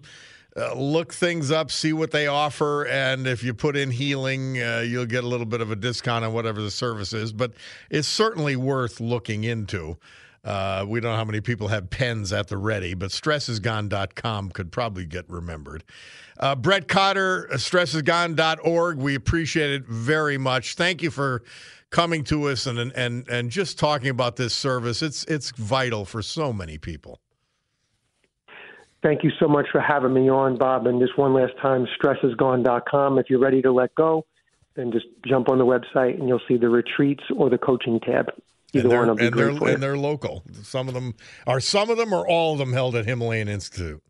uh, 0.56 0.74
look 0.74 1.12
things 1.12 1.50
up, 1.50 1.70
see 1.70 1.92
what 1.92 2.12
they 2.12 2.26
offer, 2.26 2.86
and 2.86 3.26
if 3.26 3.42
you 3.42 3.52
put 3.52 3.76
in 3.76 3.90
healing, 3.90 4.62
uh, 4.62 4.84
you'll 4.86 5.06
get 5.06 5.24
a 5.24 5.26
little 5.26 5.46
bit 5.46 5.60
of 5.60 5.70
a 5.70 5.76
discount 5.76 6.24
on 6.24 6.32
whatever 6.32 6.62
the 6.62 6.70
service 6.70 7.12
is. 7.12 7.32
But 7.32 7.52
it's 7.90 8.06
certainly 8.06 8.54
worth 8.54 9.00
looking 9.00 9.44
into. 9.44 9.96
Uh, 10.44 10.84
we 10.86 11.00
don't 11.00 11.12
know 11.12 11.16
how 11.16 11.24
many 11.24 11.40
people 11.40 11.68
have 11.68 11.88
pens 11.88 12.32
at 12.32 12.48
the 12.48 12.56
ready, 12.58 12.94
but 12.94 13.10
stressisgone.com 13.10 14.50
could 14.50 14.70
probably 14.70 15.06
get 15.06 15.28
remembered. 15.28 15.84
Uh, 16.38 16.54
Brett 16.54 16.86
Cotter, 16.86 17.48
stressisgone.org. 17.52 18.98
We 18.98 19.14
appreciate 19.14 19.70
it 19.70 19.86
very 19.86 20.36
much. 20.36 20.74
Thank 20.74 21.02
you 21.02 21.10
for 21.10 21.42
coming 21.90 22.24
to 22.24 22.48
us 22.48 22.66
and 22.66 22.78
and 22.78 23.28
and 23.28 23.50
just 23.50 23.78
talking 23.78 24.08
about 24.08 24.36
this 24.36 24.52
service. 24.52 25.00
It's 25.00 25.24
it's 25.24 25.50
vital 25.52 26.04
for 26.04 26.22
so 26.22 26.52
many 26.52 26.76
people. 26.76 27.20
Thank 29.02 29.22
you 29.22 29.30
so 29.38 29.46
much 29.46 29.66
for 29.70 29.80
having 29.80 30.14
me 30.14 30.30
on, 30.30 30.56
Bob. 30.56 30.86
And 30.86 30.98
just 30.98 31.16
one 31.18 31.34
last 31.34 31.52
time, 31.60 31.86
stressisgone.com. 32.02 33.18
If 33.18 33.28
you're 33.28 33.38
ready 33.38 33.60
to 33.60 33.70
let 33.70 33.94
go, 33.94 34.24
then 34.76 34.90
just 34.92 35.06
jump 35.26 35.50
on 35.50 35.58
the 35.58 35.64
website 35.64 36.18
and 36.18 36.26
you'll 36.26 36.40
see 36.48 36.56
the 36.56 36.70
retreats 36.70 37.22
or 37.36 37.50
the 37.50 37.58
coaching 37.58 38.00
tab. 38.00 38.30
Either 38.74 38.88
and 38.88 38.98
one 38.98 39.08
will 39.08 39.14
be 39.14 39.26
and 39.26 39.34
they're, 39.38 39.74
and 39.74 39.82
they're 39.82 39.98
local. 39.98 40.42
Some 40.62 40.88
of 40.88 40.94
them 40.94 41.14
are 41.46 41.60
some 41.60 41.90
of 41.90 41.96
them 41.96 42.12
or 42.12 42.28
all 42.28 42.52
of 42.54 42.58
them 42.58 42.72
held 42.72 42.96
at 42.96 43.06
Himalayan 43.06 43.48
Institute. 43.48 44.02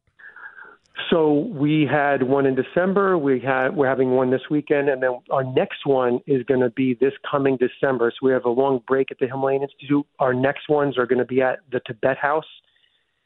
So 1.11 1.33
we 1.33 1.87
had 1.90 2.23
one 2.23 2.47
in 2.47 2.54
December. 2.54 3.18
We 3.18 3.40
had 3.40 3.71
we're 3.76 3.88
having 3.88 4.12
one 4.12 4.30
this 4.30 4.42
weekend, 4.49 4.88
and 4.88 5.02
then 5.02 5.18
our 5.30 5.44
next 5.44 5.85
one 5.85 6.21
is 6.26 6.44
going 6.44 6.61
to 6.61 6.71
be 6.71 6.94
this 6.94 7.12
coming 7.28 7.56
December. 7.56 8.12
So 8.12 8.26
we 8.26 8.33
have 8.33 8.44
a 8.44 8.50
long 8.50 8.80
break 8.87 9.11
at 9.11 9.18
the 9.18 9.26
Himalayan 9.26 9.62
Institute. 9.62 10.06
Our 10.18 10.33
next 10.33 10.68
ones 10.68 10.97
are 10.97 11.06
going 11.06 11.18
to 11.18 11.25
be 11.25 11.42
at 11.42 11.59
the 11.73 11.80
Tibet 11.87 12.16
House 12.16 12.47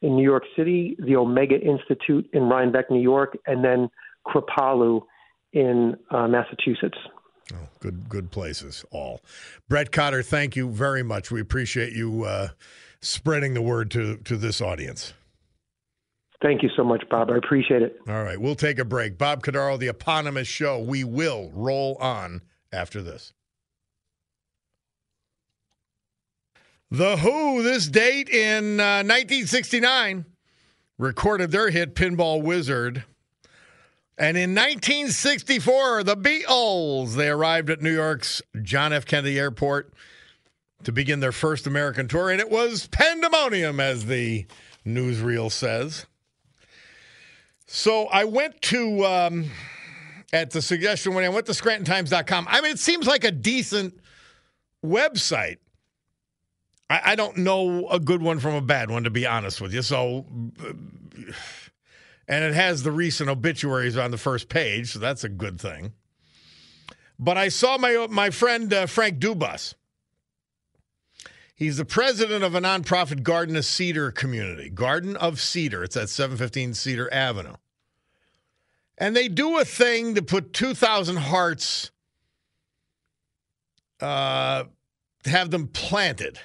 in 0.01 0.15
New 0.15 0.23
York 0.23 0.43
City, 0.55 0.97
the 0.99 1.15
Omega 1.15 1.59
Institute 1.59 2.27
in 2.33 2.43
Rhinebeck, 2.43 2.89
New 2.89 3.01
York, 3.01 3.37
and 3.45 3.63
then 3.63 3.89
Kripalu 4.25 5.01
in 5.53 5.95
uh, 6.11 6.27
Massachusetts. 6.27 6.97
Oh, 7.53 7.67
good, 7.79 8.09
good 8.09 8.31
places 8.31 8.85
all. 8.91 9.21
Brett 9.67 9.91
Cotter, 9.91 10.21
thank 10.21 10.55
you 10.55 10.69
very 10.69 11.03
much. 11.03 11.31
We 11.31 11.41
appreciate 11.41 11.93
you 11.93 12.23
uh, 12.23 12.49
spreading 13.01 13.53
the 13.53 13.61
word 13.61 13.91
to 13.91 14.17
to 14.17 14.37
this 14.37 14.61
audience. 14.61 15.13
Thank 16.41 16.63
you 16.63 16.69
so 16.75 16.83
much, 16.83 17.03
Bob. 17.09 17.29
I 17.31 17.37
appreciate 17.37 17.81
it. 17.81 17.99
All 18.07 18.23
right, 18.23 18.39
we'll 18.39 18.55
take 18.55 18.79
a 18.79 18.85
break. 18.85 19.17
Bob 19.17 19.43
Cordaro, 19.43 19.77
the 19.77 19.87
eponymous 19.87 20.47
show. 20.47 20.79
We 20.79 21.03
will 21.03 21.51
roll 21.53 21.97
on 21.99 22.41
after 22.71 23.01
this. 23.01 23.33
The 26.91 27.17
Who, 27.17 27.61
this 27.61 27.87
date 27.87 28.29
in 28.29 28.79
uh, 28.79 29.03
1969, 29.03 30.25
recorded 30.97 31.51
their 31.51 31.69
hit 31.69 31.93
Pinball 31.93 32.41
Wizard. 32.41 33.03
And 34.19 34.35
in 34.35 34.53
1964, 34.53 36.03
the 36.03 36.17
Beatles, 36.17 37.15
they 37.15 37.29
arrived 37.29 37.69
at 37.69 37.81
New 37.81 37.93
York's 37.93 38.41
John 38.61 38.91
F. 38.91 39.05
Kennedy 39.05 39.39
Airport 39.39 39.93
to 40.83 40.91
begin 40.91 41.21
their 41.21 41.31
first 41.31 41.65
American 41.65 42.09
tour. 42.09 42.29
And 42.29 42.41
it 42.41 42.49
was 42.49 42.87
pandemonium, 42.87 43.79
as 43.79 44.07
the 44.07 44.45
newsreel 44.85 45.49
says. 45.49 46.05
So 47.65 48.07
I 48.07 48.25
went 48.25 48.61
to, 48.63 49.05
um, 49.05 49.45
at 50.33 50.51
the 50.51 50.61
suggestion 50.61 51.13
when 51.13 51.23
I 51.23 51.29
went 51.29 51.45
to 51.45 51.53
ScrantonTimes.com. 51.53 52.47
I 52.49 52.59
mean, 52.59 52.71
it 52.73 52.79
seems 52.79 53.07
like 53.07 53.23
a 53.23 53.31
decent 53.31 53.97
website. 54.85 55.59
I, 56.89 57.01
I 57.05 57.15
don't 57.15 57.37
know 57.37 57.87
a 57.87 57.99
good 58.01 58.21
one 58.21 58.39
from 58.39 58.53
a 58.53 58.61
bad 58.61 58.91
one, 58.91 59.05
to 59.05 59.09
be 59.09 59.25
honest 59.25 59.61
with 59.61 59.73
you. 59.73 59.81
So, 59.81 60.25
and 62.29 62.43
it 62.43 62.53
has 62.53 62.83
the 62.83 62.91
recent 62.91 63.27
obituaries 63.27 63.97
on 63.97 64.11
the 64.11 64.17
first 64.17 64.49
page, 64.49 64.91
so 64.93 64.99
that's 64.99 65.23
a 65.23 65.29
good 65.29 65.59
thing. 65.59 65.93
But 67.17 67.37
I 67.37 67.49
saw 67.49 67.77
my 67.77 68.07
my 68.09 68.29
friend 68.29 68.71
uh, 68.71 68.85
Frank 68.85 69.19
Dubas. 69.19 69.73
He's 71.55 71.75
the 71.75 71.83
president 71.83 72.45
of 72.45 72.55
a 72.55 72.61
nonprofit 72.61 73.23
Garden 73.23 73.57
of 73.57 73.65
Cedar 73.65 74.11
community, 74.11 74.69
Garden 74.69 75.17
of 75.17 75.41
Cedar. 75.41 75.83
It's 75.83 75.97
at 75.97 76.07
715 76.07 76.73
Cedar 76.75 77.11
Avenue. 77.11 77.55
And 78.97 79.13
they 79.13 79.27
do 79.27 79.59
a 79.59 79.65
thing 79.65 80.15
to 80.15 80.21
put 80.21 80.53
2,000 80.53 81.17
hearts, 81.17 81.91
uh, 83.99 84.65
have 85.25 85.51
them 85.51 85.67
planted 85.67 86.39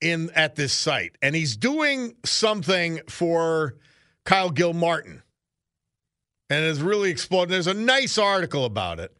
in 0.00 0.30
at 0.34 0.54
this 0.54 0.72
site, 0.72 1.16
and 1.22 1.34
he's 1.34 1.56
doing 1.56 2.14
something 2.24 3.00
for 3.08 3.74
Kyle 4.24 4.50
Gilmartin, 4.50 5.22
and 6.50 6.64
it's 6.64 6.80
really 6.80 7.10
exploded. 7.10 7.50
There's 7.50 7.66
a 7.66 7.74
nice 7.74 8.18
article 8.18 8.64
about 8.64 9.00
it. 9.00 9.16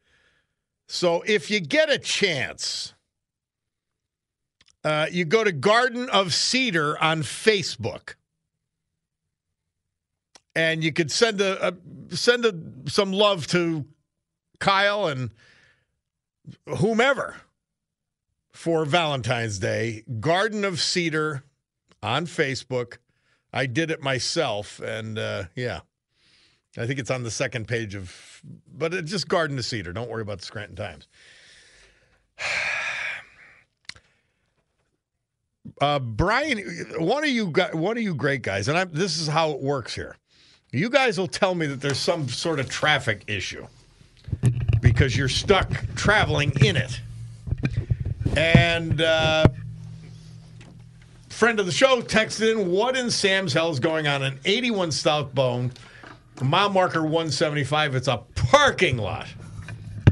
So 0.89 1.23
if 1.27 1.51
you 1.51 1.61
get 1.61 1.91
a 1.91 1.99
chance, 1.99 2.95
uh, 4.85 5.07
you 5.11 5.25
go 5.25 5.45
to 5.45 5.53
Garden 5.53 6.09
of 6.11 6.33
Cedar 6.33 6.99
on 6.99 7.23
Facebook, 7.23 8.15
and 10.55 10.83
you 10.83 10.93
could 10.93 11.11
send 11.11 11.41
a, 11.41 11.69
a 11.69 12.17
send 12.17 12.45
a, 12.45 12.55
some 12.91 13.13
love 13.13 13.47
to 13.49 13.85
Kyle 14.61 15.07
and 15.07 15.31
whomever 16.79 17.37
for 18.59 18.85
Valentine's 18.85 19.61
Day. 19.61 20.03
Garden 20.19 20.65
of 20.65 20.81
Cedar 20.81 21.45
on 22.03 22.27
Facebook. 22.27 22.97
I 23.53 23.67
did 23.67 23.93
it 23.93 24.03
myself, 24.03 24.81
and 24.81 25.17
uh, 25.17 25.45
yeah, 25.55 25.81
I 26.77 26.85
think 26.85 26.99
it's 26.99 27.11
on 27.11 27.23
the 27.23 27.31
second 27.31 27.69
page 27.69 27.95
of, 27.95 28.43
but 28.67 28.93
it's 28.93 29.13
just 29.13 29.29
Garden 29.29 29.57
of 29.59 29.65
Cedar. 29.65 29.93
Don't 29.93 30.11
worry 30.11 30.23
about 30.23 30.41
the 30.41 30.45
Scranton 30.45 30.77
Times. 30.77 31.07
Uh, 35.83 35.99
Brian, 35.99 36.59
one 36.99 37.23
of 37.23 37.31
you, 37.31 37.53
one 37.73 37.97
of 37.97 38.03
you 38.03 38.13
great 38.13 38.43
guys, 38.43 38.67
and 38.67 38.77
I'm, 38.77 38.91
this 38.91 39.21
is 39.21 39.29
how 39.29 39.51
it 39.51 39.61
works 39.61 39.95
here. 39.95 40.17
You 40.73 40.91
guys 40.91 41.19
will 41.19 41.29
tell 41.29 41.55
me 41.55 41.67
that 41.67 41.81
there's 41.81 41.99
some 41.99 42.27
sort 42.29 42.59
of 42.59 42.69
traffic 42.69 43.23
issue 43.29 43.65
because 44.81 45.17
you're 45.17 45.29
stuck 45.29 45.71
traveling 45.95 46.53
in 46.63 46.77
it. 46.77 47.01
And 48.37 49.01
uh, 49.01 49.49
friend 51.29 51.61
of 51.61 51.67
the 51.67 51.73
show 51.73 52.01
texted 52.03 52.53
in, 52.53 52.71
"What 52.71 52.97
in 52.97 53.11
Sam's 53.11 53.53
hell 53.53 53.71
is 53.71 53.81
going 53.81 54.07
on 54.07 54.23
in 54.23 54.39
81 54.45 54.91
Southbone, 54.91 55.73
mile 56.43 56.71
marker 56.71 57.03
175? 57.03 57.95
It's 57.95 58.09
a 58.09 58.19
parking 58.35 58.99
lot." 58.99 59.27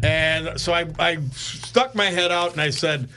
And 0.02 0.60
so 0.60 0.72
I, 0.72 0.86
I 0.98 1.18
stuck 1.32 1.94
my 1.94 2.06
head 2.06 2.30
out 2.30 2.52
and 2.52 2.60
I 2.60 2.70
said, 2.70 3.08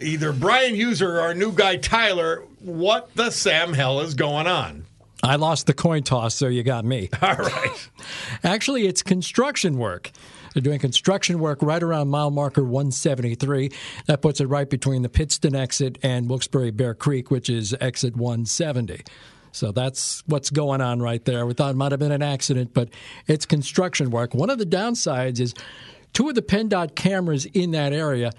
"Either 0.00 0.32
Brian 0.32 0.74
Hughes 0.74 1.02
or 1.02 1.20
our 1.20 1.34
new 1.34 1.52
guy 1.52 1.76
Tyler, 1.76 2.42
what 2.60 3.14
the 3.14 3.30
Sam 3.30 3.72
hell 3.72 4.00
is 4.00 4.14
going 4.14 4.46
on?" 4.46 4.84
I 5.22 5.36
lost 5.36 5.66
the 5.66 5.74
coin 5.74 6.04
toss, 6.04 6.34
so 6.34 6.46
you 6.46 6.62
got 6.62 6.84
me. 6.84 7.10
All 7.22 7.34
right. 7.34 7.88
Actually, 8.44 8.86
it's 8.86 9.02
construction 9.02 9.78
work. 9.78 10.10
They're 10.58 10.72
doing 10.72 10.80
construction 10.80 11.38
work 11.38 11.62
right 11.62 11.80
around 11.80 12.08
mile 12.08 12.32
marker 12.32 12.64
173. 12.64 13.70
That 14.06 14.22
puts 14.22 14.40
it 14.40 14.46
right 14.46 14.68
between 14.68 15.02
the 15.02 15.08
Pittston 15.08 15.54
exit 15.54 15.98
and 16.02 16.28
Wilkes-Barre 16.28 16.72
Bear 16.72 16.94
Creek, 16.94 17.30
which 17.30 17.48
is 17.48 17.76
exit 17.80 18.16
170. 18.16 19.02
So 19.52 19.70
that's 19.70 20.24
what's 20.26 20.50
going 20.50 20.80
on 20.80 21.00
right 21.00 21.24
there. 21.24 21.46
We 21.46 21.54
thought 21.54 21.70
it 21.70 21.76
might 21.76 21.92
have 21.92 22.00
been 22.00 22.10
an 22.10 22.22
accident, 22.22 22.74
but 22.74 22.88
it's 23.28 23.46
construction 23.46 24.10
work. 24.10 24.34
One 24.34 24.50
of 24.50 24.58
the 24.58 24.66
downsides 24.66 25.38
is 25.38 25.54
two 26.12 26.28
of 26.28 26.34
the 26.34 26.42
PennDOT 26.42 26.96
cameras 26.96 27.44
in 27.44 27.70
that 27.70 27.92
area 27.92 28.32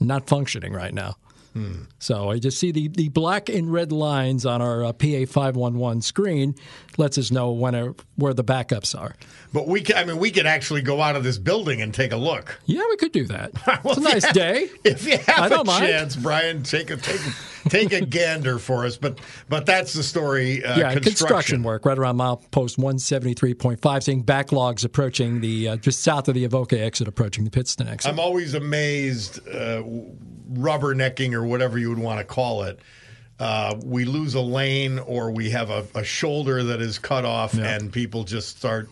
not 0.00 0.26
functioning 0.26 0.72
right 0.72 0.92
now. 0.92 1.18
Hmm. 1.52 1.82
So 1.98 2.30
I 2.30 2.38
just 2.38 2.58
see 2.58 2.70
the, 2.70 2.88
the 2.88 3.08
black 3.08 3.48
and 3.48 3.72
red 3.72 3.90
lines 3.90 4.46
on 4.46 4.62
our 4.62 4.84
uh, 4.84 4.92
PA 4.92 5.24
five 5.26 5.56
one 5.56 5.78
one 5.78 6.00
screen 6.00 6.54
lets 6.96 7.18
us 7.18 7.30
know 7.30 7.50
when 7.50 7.74
a, 7.74 7.94
where 8.16 8.32
the 8.32 8.44
backups 8.44 8.98
are. 8.98 9.16
But 9.52 9.66
we, 9.66 9.80
can, 9.80 9.96
I 9.96 10.04
mean, 10.04 10.18
we 10.18 10.30
could 10.30 10.46
actually 10.46 10.82
go 10.82 11.00
out 11.00 11.16
of 11.16 11.24
this 11.24 11.38
building 11.38 11.82
and 11.82 11.92
take 11.92 12.12
a 12.12 12.16
look. 12.16 12.60
Yeah, 12.66 12.82
we 12.88 12.96
could 12.96 13.12
do 13.12 13.26
that. 13.26 13.52
well, 13.66 13.80
it's 13.84 13.98
a 13.98 14.00
nice 14.00 14.24
have, 14.26 14.34
day. 14.34 14.70
If 14.84 15.06
you 15.06 15.18
have 15.18 15.50
a 15.50 15.64
chance, 15.64 16.14
Brian, 16.14 16.62
take 16.62 16.90
a 16.90 16.96
take 16.96 17.20
take 17.68 17.92
a 17.92 18.00
gander 18.06 18.58
for 18.58 18.84
us. 18.84 18.96
But 18.96 19.18
but 19.48 19.66
that's 19.66 19.92
the 19.92 20.02
story. 20.02 20.64
Uh, 20.64 20.78
yeah, 20.78 20.92
construction. 20.92 21.02
construction. 21.02 21.62
work 21.62 21.84
right 21.84 21.98
around 21.98 22.16
mile 22.16 22.38
post 22.50 22.78
one 22.78 22.98
seventy 22.98 23.34
three 23.34 23.54
point 23.54 23.80
five, 23.80 24.02
seeing 24.02 24.24
backlogs 24.24 24.84
approaching 24.84 25.40
the 25.40 25.68
uh, 25.68 25.76
just 25.76 26.02
south 26.02 26.28
of 26.28 26.34
the 26.34 26.44
Avoca 26.44 26.80
exit, 26.80 27.08
approaching 27.08 27.44
the 27.44 27.50
Pittston 27.50 27.88
exit. 27.88 28.10
I'm 28.10 28.20
always 28.20 28.54
amazed. 28.54 29.46
Uh, 29.48 29.82
rubbernecking 30.54 31.32
or 31.32 31.44
whatever 31.44 31.78
you 31.78 31.88
would 31.88 31.98
want 31.98 32.18
to 32.18 32.24
call 32.24 32.64
it. 32.64 32.80
Uh, 33.38 33.76
we 33.84 34.04
lose 34.04 34.34
a 34.34 34.40
lane 34.40 34.98
or 34.98 35.30
we 35.30 35.50
have 35.50 35.70
a, 35.70 35.86
a 35.94 36.04
shoulder 36.04 36.62
that 36.62 36.80
is 36.80 36.98
cut 36.98 37.24
off 37.24 37.54
yeah. 37.54 37.74
and 37.74 37.92
people 37.92 38.24
just 38.24 38.58
start 38.58 38.88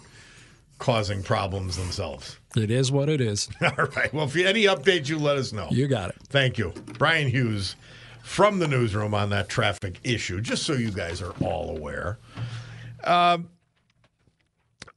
causing 0.79 1.23
problems 1.23 1.77
themselves. 1.77 2.39
It 2.57 2.71
is 2.71 2.91
what 2.91 3.09
it 3.09 3.21
is. 3.21 3.49
All 3.61 3.87
right. 3.97 4.13
Well, 4.13 4.25
if 4.25 4.35
you, 4.35 4.47
any 4.47 4.65
updates, 4.65 5.09
you 5.09 5.19
let 5.19 5.37
us 5.37 5.53
know. 5.53 5.69
You 5.71 5.87
got 5.87 6.11
it. 6.11 6.17
Thank 6.29 6.57
you. 6.57 6.73
Brian 6.99 7.29
Hughes 7.29 7.77
from 8.29 8.59
the 8.59 8.69
newsroom 8.69 9.15
on 9.15 9.31
that 9.31 9.49
traffic 9.49 9.99
issue, 10.05 10.39
just 10.39 10.65
so 10.65 10.75
you 10.75 10.91
guys 10.91 11.23
are 11.23 11.33
all 11.41 11.75
aware. 11.75 12.19
Um, 13.03 13.49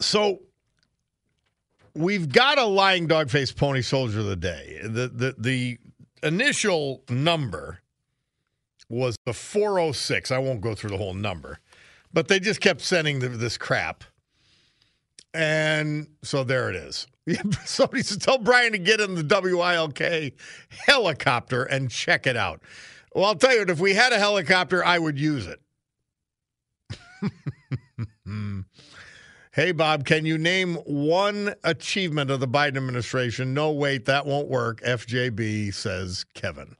so 0.02 0.42
we've 1.96 2.30
got 2.30 2.58
a 2.58 2.66
lying 2.66 3.08
dog 3.08 3.30
faced 3.30 3.56
pony 3.56 3.82
soldier 3.82 4.20
of 4.20 4.26
the 4.26 4.36
day. 4.36 4.82
The, 4.84 5.08
the, 5.08 5.36
the 5.38 5.78
initial 6.22 7.04
number 7.10 7.80
was 8.90 9.16
the 9.26 9.34
406. 9.34 10.30
I 10.32 10.38
won't 10.38 10.60
go 10.60 10.76
through 10.76 10.90
the 10.90 10.98
whole 10.98 11.14
number, 11.14 11.60
but 12.12 12.28
they 12.28 12.40
just 12.40 12.60
kept 12.60 12.82
sending 12.82 13.20
this 13.20 13.58
crap. 13.58 14.04
And 15.34 16.08
so 16.22 16.44
there 16.44 16.70
it 16.70 16.76
is. 16.76 17.08
Somebody 17.66 18.04
said, 18.04 18.22
tell 18.22 18.40
Brian 18.40 18.74
to 18.74 18.78
get 18.78 19.00
in 19.00 19.16
the 19.16 19.24
WILK 19.24 20.34
helicopter 20.86 21.64
and 21.64 21.90
check 21.90 22.28
it 22.28 22.36
out. 22.36 22.62
Well, 23.14 23.26
I'll 23.26 23.36
tell 23.36 23.54
you 23.54 23.66
if 23.68 23.80
we 23.80 23.94
had 23.94 24.14
a 24.14 24.20
helicopter, 24.20 24.86
I 24.86 24.98
would 24.98 25.20
use 25.20 25.48
it. 25.48 25.60
hey, 29.52 29.74
Bob, 29.74 30.06
can 30.06 30.26
you 30.26 30.38
name 30.38 30.76
one 30.86 31.54
achievement 31.64 32.32
of 32.32 32.40
the 32.40 32.48
Biden 32.48 32.78
administration? 32.78 33.54
No, 33.54 33.72
wait, 33.72 34.06
that 34.06 34.26
won't 34.26 34.48
work. 34.48 34.80
FJB 34.82 35.74
says 35.74 36.24
Kevin. 36.34 36.78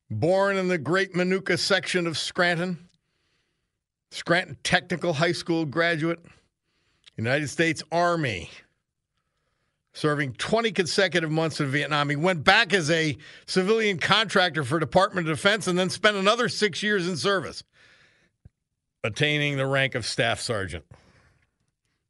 born 0.09 0.55
in 0.57 0.67
the 0.67 0.77
Great 0.77 1.13
Minooka 1.13 1.57
section 1.57 2.07
of 2.07 2.17
Scranton, 2.17 2.77
Scranton 4.11 4.57
Technical 4.63 5.13
High 5.13 5.31
School 5.31 5.65
graduate. 5.65 6.19
United 7.17 7.49
States 7.49 7.83
Army, 7.91 8.49
serving 9.93 10.33
20 10.33 10.71
consecutive 10.71 11.31
months 11.31 11.59
in 11.59 11.67
Vietnam. 11.67 12.09
He 12.09 12.15
went 12.15 12.43
back 12.43 12.73
as 12.73 12.91
a 12.91 13.17
civilian 13.47 13.97
contractor 13.97 14.63
for 14.63 14.79
Department 14.79 15.27
of 15.27 15.35
Defense 15.35 15.65
and 15.65 15.77
then 15.77 15.89
spent 15.89 16.15
another 16.15 16.47
six 16.47 16.83
years 16.83 17.07
in 17.07 17.17
service, 17.17 17.63
attaining 19.03 19.57
the 19.57 19.65
rank 19.65 19.95
of 19.95 20.05
staff 20.05 20.39
sergeant. 20.39 20.85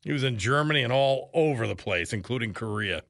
He 0.01 0.11
was 0.11 0.23
in 0.23 0.37
Germany 0.37 0.83
and 0.83 0.91
all 0.91 1.29
over 1.33 1.67
the 1.67 1.75
place, 1.75 2.11
including 2.11 2.53
Korea. 2.53 3.03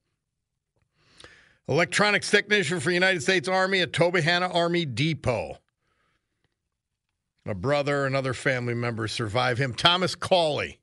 Electronics 1.68 2.30
technician 2.30 2.80
for 2.80 2.92
United 2.92 3.22
States 3.22 3.48
Army 3.48 3.82
at 3.82 3.92
Tobyhanna 3.92 4.54
Army 4.54 4.86
Depot. 4.86 5.58
A 7.46 7.56
brother 7.56 8.06
and 8.06 8.16
other 8.16 8.34
family 8.34 8.74
members 8.74 9.12
survive 9.12 9.58
him. 9.58 9.74
Thomas 9.74 10.16
Cawley 10.16 10.80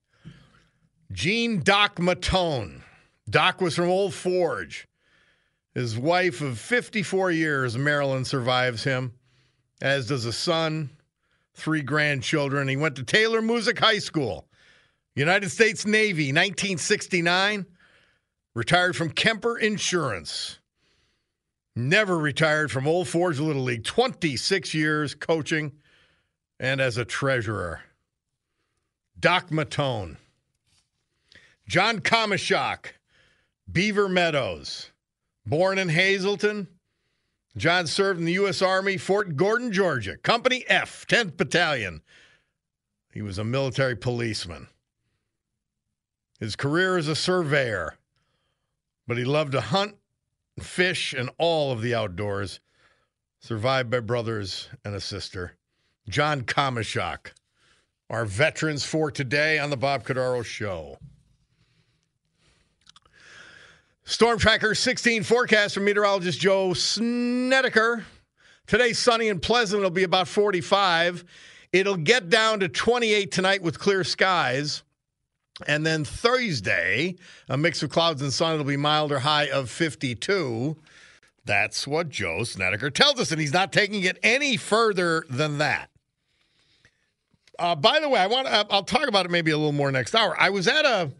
Gene 1.14 1.60
Doc 1.60 1.96
Matone. 2.00 2.82
Doc 3.30 3.60
was 3.60 3.76
from 3.76 3.88
Old 3.88 4.12
Forge. 4.12 4.88
His 5.72 5.96
wife 5.96 6.40
of 6.40 6.58
54 6.58 7.30
years, 7.30 7.78
Marilyn, 7.78 8.24
survives 8.24 8.82
him, 8.82 9.12
as 9.80 10.08
does 10.08 10.24
a 10.24 10.32
son, 10.32 10.90
three 11.54 11.82
grandchildren. 11.82 12.66
He 12.66 12.76
went 12.76 12.96
to 12.96 13.04
Taylor 13.04 13.40
Music 13.40 13.78
High 13.78 14.00
School, 14.00 14.48
United 15.14 15.50
States 15.50 15.86
Navy, 15.86 16.32
1969. 16.32 17.66
Retired 18.54 18.94
from 18.94 19.10
Kemper 19.10 19.58
Insurance. 19.58 20.58
Never 21.76 22.18
retired 22.18 22.70
from 22.70 22.86
Old 22.86 23.08
Forge 23.08 23.38
Little 23.40 23.62
League. 23.62 23.84
26 23.84 24.74
years 24.74 25.14
coaching 25.14 25.72
and 26.60 26.80
as 26.80 26.96
a 26.96 27.04
treasurer. 27.04 27.82
Doc 29.18 29.50
Matone. 29.50 30.18
John 31.66 32.00
Kamishak, 32.00 32.94
Beaver 33.70 34.08
Meadows. 34.08 34.90
Born 35.46 35.78
in 35.78 35.88
Hazleton, 35.88 36.68
John 37.56 37.86
served 37.86 38.18
in 38.18 38.26
the 38.26 38.32
U.S. 38.32 38.62
Army, 38.62 38.96
Fort 38.96 39.36
Gordon, 39.36 39.72
Georgia, 39.72 40.16
Company 40.16 40.64
F, 40.68 41.06
10th 41.06 41.36
Battalion. 41.36 42.02
He 43.12 43.22
was 43.22 43.38
a 43.38 43.44
military 43.44 43.94
policeman. 43.96 44.68
His 46.40 46.56
career 46.56 46.98
as 46.98 47.08
a 47.08 47.14
surveyor, 47.14 47.96
but 49.06 49.18
he 49.18 49.24
loved 49.24 49.52
to 49.52 49.60
hunt, 49.60 49.96
fish, 50.58 51.12
and 51.12 51.30
all 51.38 51.70
of 51.72 51.80
the 51.80 51.94
outdoors. 51.94 52.60
Survived 53.38 53.90
by 53.90 54.00
brothers 54.00 54.68
and 54.84 54.94
a 54.94 55.00
sister. 55.00 55.56
John 56.08 56.42
Kamishak, 56.42 57.32
our 58.10 58.24
veterans 58.24 58.84
for 58.84 59.10
today 59.10 59.58
on 59.58 59.70
the 59.70 59.76
Bob 59.76 60.04
Cordaro 60.04 60.44
Show. 60.44 60.98
Storm 64.06 64.38
Tracker 64.38 64.74
16 64.74 65.22
forecast 65.22 65.74
from 65.74 65.86
meteorologist 65.86 66.38
Joe 66.38 66.74
Snedeker. 66.74 68.04
Today, 68.66 68.92
sunny 68.92 69.30
and 69.30 69.40
pleasant. 69.40 69.80
It'll 69.80 69.90
be 69.90 70.02
about 70.02 70.28
45. 70.28 71.24
It'll 71.72 71.96
get 71.96 72.28
down 72.28 72.60
to 72.60 72.68
28 72.68 73.32
tonight 73.32 73.62
with 73.62 73.78
clear 73.78 74.04
skies. 74.04 74.82
And 75.66 75.86
then 75.86 76.04
Thursday, 76.04 77.16
a 77.48 77.56
mix 77.56 77.82
of 77.82 77.88
clouds 77.88 78.20
and 78.20 78.30
sun. 78.30 78.54
It'll 78.54 78.66
be 78.66 78.76
milder 78.76 79.20
high 79.20 79.48
of 79.48 79.70
52. 79.70 80.76
That's 81.46 81.86
what 81.86 82.10
Joe 82.10 82.44
Snedeker 82.44 82.90
tells 82.90 83.18
us, 83.20 83.32
and 83.32 83.40
he's 83.40 83.52
not 83.52 83.72
taking 83.72 84.02
it 84.02 84.18
any 84.22 84.58
further 84.58 85.24
than 85.30 85.58
that. 85.58 85.88
Uh, 87.58 87.74
by 87.74 88.00
the 88.00 88.08
way, 88.08 88.20
I 88.20 88.26
want 88.26 88.48
I'll 88.48 88.82
talk 88.82 89.08
about 89.08 89.26
it 89.26 89.30
maybe 89.30 89.50
a 89.50 89.56
little 89.56 89.72
more 89.72 89.92
next 89.92 90.14
hour. 90.14 90.36
I 90.38 90.50
was 90.50 90.66
at 90.66 90.84
a 90.84 91.10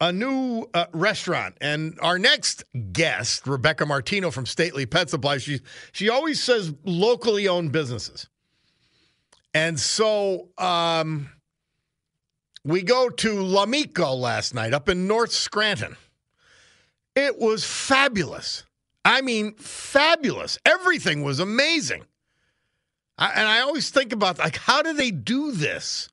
a 0.00 0.12
new 0.12 0.66
uh, 0.72 0.86
restaurant. 0.92 1.56
And 1.60 1.98
our 2.00 2.18
next 2.18 2.64
guest, 2.92 3.46
Rebecca 3.46 3.84
Martino 3.84 4.30
from 4.30 4.46
Stately 4.46 4.86
Pet 4.86 5.10
Supply, 5.10 5.38
she 5.38 5.60
she 5.92 6.08
always 6.08 6.42
says 6.42 6.72
locally 6.84 7.46
owned 7.46 7.72
businesses. 7.72 8.28
And 9.52 9.78
so 9.78 10.48
um, 10.58 11.30
we 12.64 12.82
go 12.82 13.10
to 13.10 13.42
L'Amico 13.42 14.14
last 14.14 14.54
night 14.54 14.72
up 14.72 14.88
in 14.88 15.06
North 15.06 15.32
Scranton. 15.32 15.96
It 17.16 17.38
was 17.38 17.64
fabulous. 17.64 18.64
I 19.04 19.22
mean, 19.22 19.54
fabulous. 19.54 20.58
Everything 20.64 21.22
was 21.22 21.40
amazing. 21.40 22.04
I, 23.18 23.32
and 23.34 23.48
I 23.48 23.60
always 23.60 23.90
think 23.90 24.12
about 24.12 24.38
like, 24.38 24.56
how 24.56 24.82
do 24.82 24.92
they 24.92 25.10
do 25.10 25.52
this? 25.52 26.08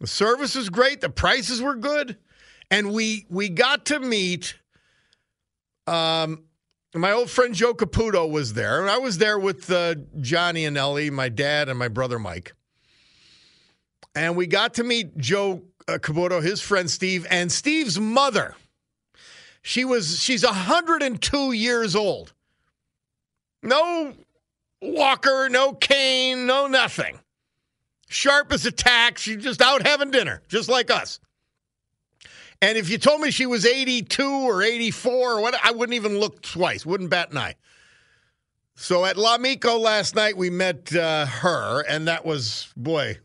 The 0.00 0.06
service 0.06 0.54
was 0.54 0.68
great. 0.68 1.00
The 1.00 1.08
prices 1.08 1.62
were 1.62 1.76
good 1.76 2.16
and 2.70 2.92
we 2.92 3.26
we 3.28 3.48
got 3.48 3.86
to 3.86 4.00
meet. 4.00 4.54
Um, 5.86 6.44
my 6.94 7.12
old 7.12 7.30
friend 7.30 7.54
Joe 7.54 7.74
Caputo 7.74 8.28
was 8.30 8.54
there, 8.54 8.80
and 8.80 8.90
I 8.90 8.98
was 8.98 9.18
there 9.18 9.38
with 9.38 9.70
uh, 9.70 9.96
Johnny 10.20 10.64
and 10.64 10.76
Ellie, 10.76 11.10
my 11.10 11.28
dad, 11.28 11.68
and 11.68 11.78
my 11.78 11.88
brother 11.88 12.18
Mike. 12.18 12.54
And 14.14 14.36
we 14.36 14.46
got 14.46 14.74
to 14.74 14.84
meet 14.84 15.16
Joe 15.18 15.62
uh, 15.86 15.98
Caputo, 15.98 16.42
his 16.42 16.60
friend 16.60 16.90
Steve, 16.90 17.26
and 17.30 17.52
Steve's 17.52 18.00
mother. 18.00 18.54
She 19.62 19.84
was 19.84 20.20
she's 20.20 20.44
102 20.44 21.52
years 21.52 21.94
old. 21.94 22.32
No 23.62 24.14
walker, 24.80 25.48
no 25.50 25.72
cane, 25.72 26.46
no 26.46 26.66
nothing. 26.66 27.18
Sharp 28.08 28.52
as 28.52 28.64
a 28.64 28.70
tack. 28.70 29.18
She's 29.18 29.42
just 29.42 29.60
out 29.60 29.84
having 29.84 30.12
dinner, 30.12 30.42
just 30.48 30.68
like 30.68 30.90
us. 30.90 31.18
And 32.62 32.78
if 32.78 32.88
you 32.88 32.98
told 32.98 33.20
me 33.20 33.30
she 33.30 33.46
was 33.46 33.66
82 33.66 34.22
or 34.22 34.62
84 34.62 35.12
or 35.12 35.40
what, 35.40 35.54
I 35.62 35.72
wouldn't 35.72 35.94
even 35.94 36.18
look 36.18 36.42
twice, 36.42 36.86
wouldn't 36.86 37.10
bat 37.10 37.30
an 37.30 37.38
eye. 37.38 37.54
So 38.74 39.04
at 39.04 39.16
Lamico 39.16 39.80
last 39.80 40.14
night, 40.14 40.36
we 40.36 40.50
met 40.50 40.94
uh, 40.94 41.26
her, 41.26 41.82
and 41.88 42.08
that 42.08 42.26
was, 42.26 42.68
boy, 42.76 43.18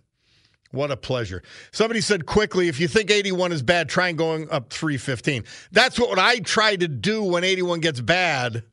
what 0.72 0.92
a 0.92 0.98
pleasure. 0.98 1.44
Somebody 1.72 2.00
said 2.00 2.26
quickly, 2.26 2.70
if 2.70 2.80
you 2.80 2.88
think 2.88 3.12
81 3.12 3.52
is 3.52 3.62
bad, 3.62 3.90
try 3.90 4.12
going 4.14 4.50
up 4.50 4.72
315. 4.72 5.44
That's 5.72 6.00
what 6.00 6.18
I 6.18 6.40
try 6.40 6.78
to 6.78 6.88
do 6.88 7.24
when 7.24 7.44
81 7.44 7.82
gets 7.82 8.00
bad. 8.00 8.64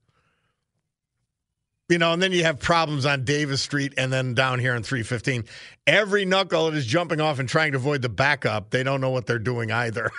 You 1.88 1.96
know, 1.96 2.12
and 2.12 2.22
then 2.22 2.32
you 2.32 2.44
have 2.44 2.58
problems 2.58 3.06
on 3.06 3.24
Davis 3.24 3.62
Street 3.62 3.94
and 3.96 4.12
then 4.12 4.34
down 4.34 4.58
here 4.58 4.74
on 4.74 4.82
315. 4.82 5.44
Every 5.86 6.26
knuckle 6.26 6.68
is 6.68 6.84
jumping 6.84 7.18
off 7.18 7.38
and 7.38 7.48
trying 7.48 7.72
to 7.72 7.78
avoid 7.78 8.02
the 8.02 8.10
backup, 8.10 8.70
they 8.70 8.82
don't 8.82 9.00
know 9.00 9.08
what 9.08 9.26
they're 9.26 9.38
doing 9.38 9.72
either. 9.72 10.10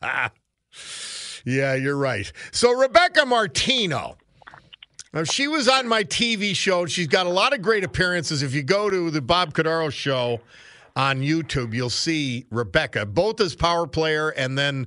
yeah, 1.44 1.74
you're 1.74 1.98
right. 1.98 2.32
So, 2.50 2.72
Rebecca 2.72 3.26
Martino. 3.26 4.16
Now, 5.12 5.24
she 5.24 5.48
was 5.48 5.68
on 5.68 5.86
my 5.86 6.02
TV 6.02 6.56
show. 6.56 6.86
She's 6.86 7.08
got 7.08 7.26
a 7.26 7.30
lot 7.30 7.52
of 7.52 7.60
great 7.60 7.84
appearances. 7.84 8.42
If 8.42 8.54
you 8.54 8.62
go 8.62 8.88
to 8.88 9.10
the 9.10 9.20
Bob 9.20 9.52
Cordaro 9.52 9.92
show 9.92 10.40
on 10.96 11.20
YouTube, 11.20 11.74
you'll 11.74 11.90
see 11.90 12.46
Rebecca, 12.50 13.04
both 13.04 13.40
as 13.40 13.54
power 13.54 13.86
player 13.86 14.30
and 14.30 14.56
then 14.56 14.86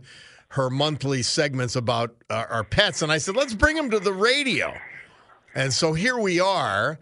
her 0.50 0.70
monthly 0.70 1.22
segments 1.22 1.76
about 1.76 2.16
uh, 2.30 2.46
our 2.50 2.64
pets. 2.64 3.04
And 3.04 3.12
I 3.12 3.20
said, 3.20 3.36
let's 3.36 3.54
bring 3.54 3.76
them 3.76 3.92
to 3.92 4.00
the 4.00 4.14
radio. 4.14 4.74
And 5.56 5.74
so 5.74 5.94
here 5.94 6.18
we 6.18 6.40
are, 6.40 7.00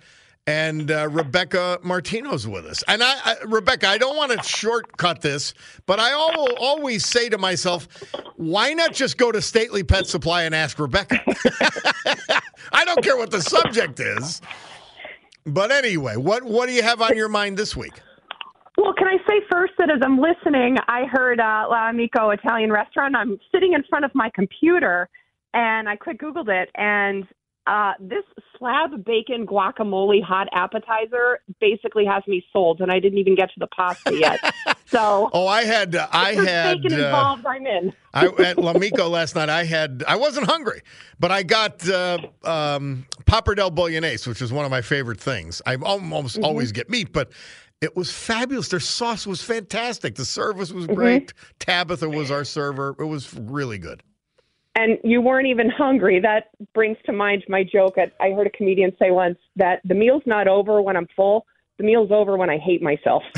and 0.48 0.92
uh, 0.92 1.10
Rebecca 1.10 1.80
Martino's 1.84 2.48
with 2.48 2.66
us. 2.66 2.84
And 2.88 3.04
I, 3.04 3.16
I, 3.26 3.36
Rebecca, 3.46 3.88
I 3.88 3.98
don't 3.98 4.16
want 4.16 4.32
to 4.32 4.44
shortcut 4.44 5.22
this, 5.22 5.54
but 5.86 6.00
I 6.00 6.12
al- 6.12 6.56
always 6.58 7.06
say 7.06 7.30
to 7.30 7.38
myself, 7.38 7.88
why 8.38 8.74
not 8.74 8.94
just 8.94 9.18
go 9.18 9.32
to 9.32 9.42
Stately 9.42 9.84
Pet 9.84 10.08
Supply 10.08 10.44
and 10.44 10.54
ask 10.54 10.78
Rebecca? 10.78 11.20
I 12.72 12.86
don't 12.86 13.04
care 13.04 13.18
what 13.18 13.32
the 13.32 13.42
subject 13.42 14.00
is. 14.00 14.42
But 15.46 15.72
anyway, 15.72 16.16
what 16.16 16.44
what 16.44 16.68
do 16.68 16.74
you 16.74 16.82
have 16.82 17.02
on 17.02 17.16
your 17.16 17.30
mind 17.30 17.58
this 17.58 17.76
week? 17.76 17.94
Well, 18.78 18.94
can 18.94 19.08
I 19.08 19.18
say 19.28 19.42
first 19.50 19.74
that 19.78 19.90
as 19.90 20.02
I'm 20.04 20.20
listening, 20.20 20.78
I 20.88 21.06
heard 21.06 21.40
uh, 21.40 21.66
La 21.70 21.90
Amico 21.90 22.32
Italian 22.32 22.72
restaurant. 22.72 23.16
I'm 23.16 23.38
sitting 23.52 23.74
in 23.74 23.84
front 23.90 24.06
of 24.06 24.12
my 24.14 24.30
computer, 24.34 25.08
and 25.54 25.88
I 25.88 25.96
quick 25.96 26.20
Googled 26.20 26.50
it, 26.50 26.70
and 26.76 27.26
uh, 27.68 27.94
this 28.00 28.24
slab 28.58 29.04
bacon 29.06 29.46
guacamole 29.46 30.22
hot 30.24 30.48
appetizer 30.54 31.40
basically 31.60 32.06
has 32.06 32.22
me 32.28 32.46
sold, 32.54 32.80
and 32.80 32.92
I 32.92 33.00
didn't 33.00 33.18
even 33.18 33.36
get 33.36 33.50
to 33.54 33.60
the 33.60 33.68
pasta 33.68 34.16
yet. 34.16 34.40
So, 34.88 35.32
oh, 35.34 35.48
I 35.48 35.64
had, 35.64 35.96
uh, 35.96 36.08
I 36.12 36.34
had 36.34 36.84
bacon 36.84 37.02
uh, 37.02 37.06
involved. 37.06 37.44
I'm 37.48 37.66
in. 37.66 37.92
I, 38.14 38.28
at 38.28 38.58
Lamico 38.58 39.10
last 39.10 39.36
night, 39.36 39.50
I 39.50 39.64
had, 39.64 40.04
I 40.08 40.16
wasn't 40.16 40.46
hungry, 40.46 40.84
but 41.20 41.32
I 41.32 41.42
got 41.42 41.90
uh, 41.90 42.20
um, 42.44 43.08
pappardelle 43.24 43.74
bolognese, 43.74 44.30
which 44.30 44.44
is 44.44 44.54
one 44.54 44.64
of 44.64 44.70
my 44.70 44.82
favorite 44.82 45.20
things. 45.20 45.60
I 45.66 45.76
almost 45.78 46.36
mm-hmm. 46.36 46.46
always 46.46 46.72
get 46.72 46.88
meat, 46.88 47.12
but 47.12 47.32
it 47.82 47.96
was 47.96 48.12
fabulous. 48.12 48.70
Their 48.70 48.80
sauce 48.80 49.26
was 49.26 49.42
fantastic. 49.42 50.16
The 50.16 50.24
service 50.24 50.72
was 50.72 50.86
great. 50.86 51.30
Mm-hmm. 51.30 51.48
Tabitha 51.60 52.08
was 52.08 52.30
our 52.30 52.44
server. 52.44 52.96
It 53.00 53.06
was 53.06 53.34
really 53.34 53.80
good 53.80 54.04
and 54.76 54.98
you 55.04 55.22
weren't 55.22 55.48
even 55.48 55.70
hungry. 55.70 56.20
That 56.20 56.50
brings 56.74 56.98
to 57.06 57.14
mind 57.14 57.44
my 57.48 57.64
joke. 57.64 57.98
At, 57.98 58.14
I 58.20 58.32
heard 58.32 58.48
a 58.48 58.50
comedian 58.50 58.92
say 59.00 59.12
once 59.12 59.38
that 59.56 59.82
the 59.86 59.96
meal's 59.96 60.24
not 60.26 60.48
over 60.48 60.82
when 60.82 60.98
I'm 60.98 61.08
full. 61.16 61.46
The 61.78 61.84
meal's 61.84 62.12
over 62.12 62.38
when 62.38 62.50
I 62.50 62.58
hate 62.58 62.82
myself. 62.82 63.24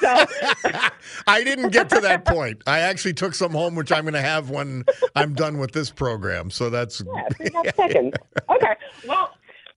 so. 0.00 0.24
I 1.26 1.44
didn't 1.44 1.70
get 1.70 1.90
to 1.90 2.00
that 2.00 2.24
point. 2.24 2.62
I 2.66 2.80
actually 2.80 3.14
took 3.14 3.34
some 3.34 3.52
home, 3.52 3.74
which 3.74 3.92
I'm 3.92 4.02
going 4.02 4.14
to 4.14 4.22
have 4.22 4.48
when 4.48 4.84
I'm 5.14 5.34
done 5.34 5.58
with 5.58 5.72
this 5.72 5.90
program. 5.90 6.50
So 6.50 6.70
that's 6.70 7.02
yeah, 7.40 7.70
seconds. 7.72 8.14
Okay. 8.48 8.74
Well, 9.06 9.32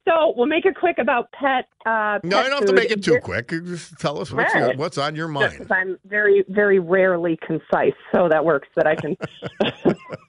so 0.10 0.34
we'll 0.36 0.48
make 0.48 0.66
it 0.66 0.76
quick 0.76 0.98
about 1.00 1.32
pet. 1.32 1.68
Uh, 1.86 2.20
no, 2.24 2.38
pet 2.38 2.46
you 2.46 2.50
don't 2.50 2.60
have 2.62 2.66
to 2.70 2.74
make 2.74 2.92
it 2.92 3.04
too 3.04 3.20
quick. 3.22 3.50
Just 3.50 4.00
tell 4.00 4.20
us 4.20 4.32
what's, 4.32 4.54
your, 4.54 4.74
what's 4.76 4.98
on 4.98 5.16
your 5.16 5.28
mind. 5.28 5.68
I'm 5.72 5.98
very, 6.06 6.44
very 6.50 6.80
rarely 6.80 7.38
concise, 7.46 7.94
so 8.14 8.28
that 8.30 8.44
works. 8.44 8.68
That 8.76 8.88
I 8.88 8.96
can. 8.96 9.16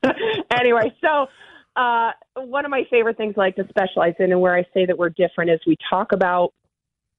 anyway, 0.50 0.92
so 1.00 1.26
uh, 1.76 2.10
one 2.36 2.64
of 2.64 2.70
my 2.70 2.82
favorite 2.90 3.16
things 3.16 3.34
I 3.36 3.40
like 3.40 3.56
to 3.56 3.64
specialize 3.68 4.14
in, 4.18 4.32
and 4.32 4.40
where 4.40 4.56
I 4.56 4.62
say 4.74 4.86
that 4.86 4.96
we're 4.96 5.10
different, 5.10 5.50
is 5.50 5.60
we 5.66 5.76
talk 5.88 6.12
about 6.12 6.52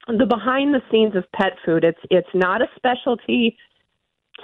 the 0.08 0.26
behind 0.26 0.74
the 0.74 0.82
scenes 0.92 1.16
of 1.16 1.24
pet 1.36 1.54
food. 1.66 1.84
It's 1.84 2.00
it's 2.10 2.30
not 2.34 2.62
a 2.62 2.68
specialty 2.76 3.58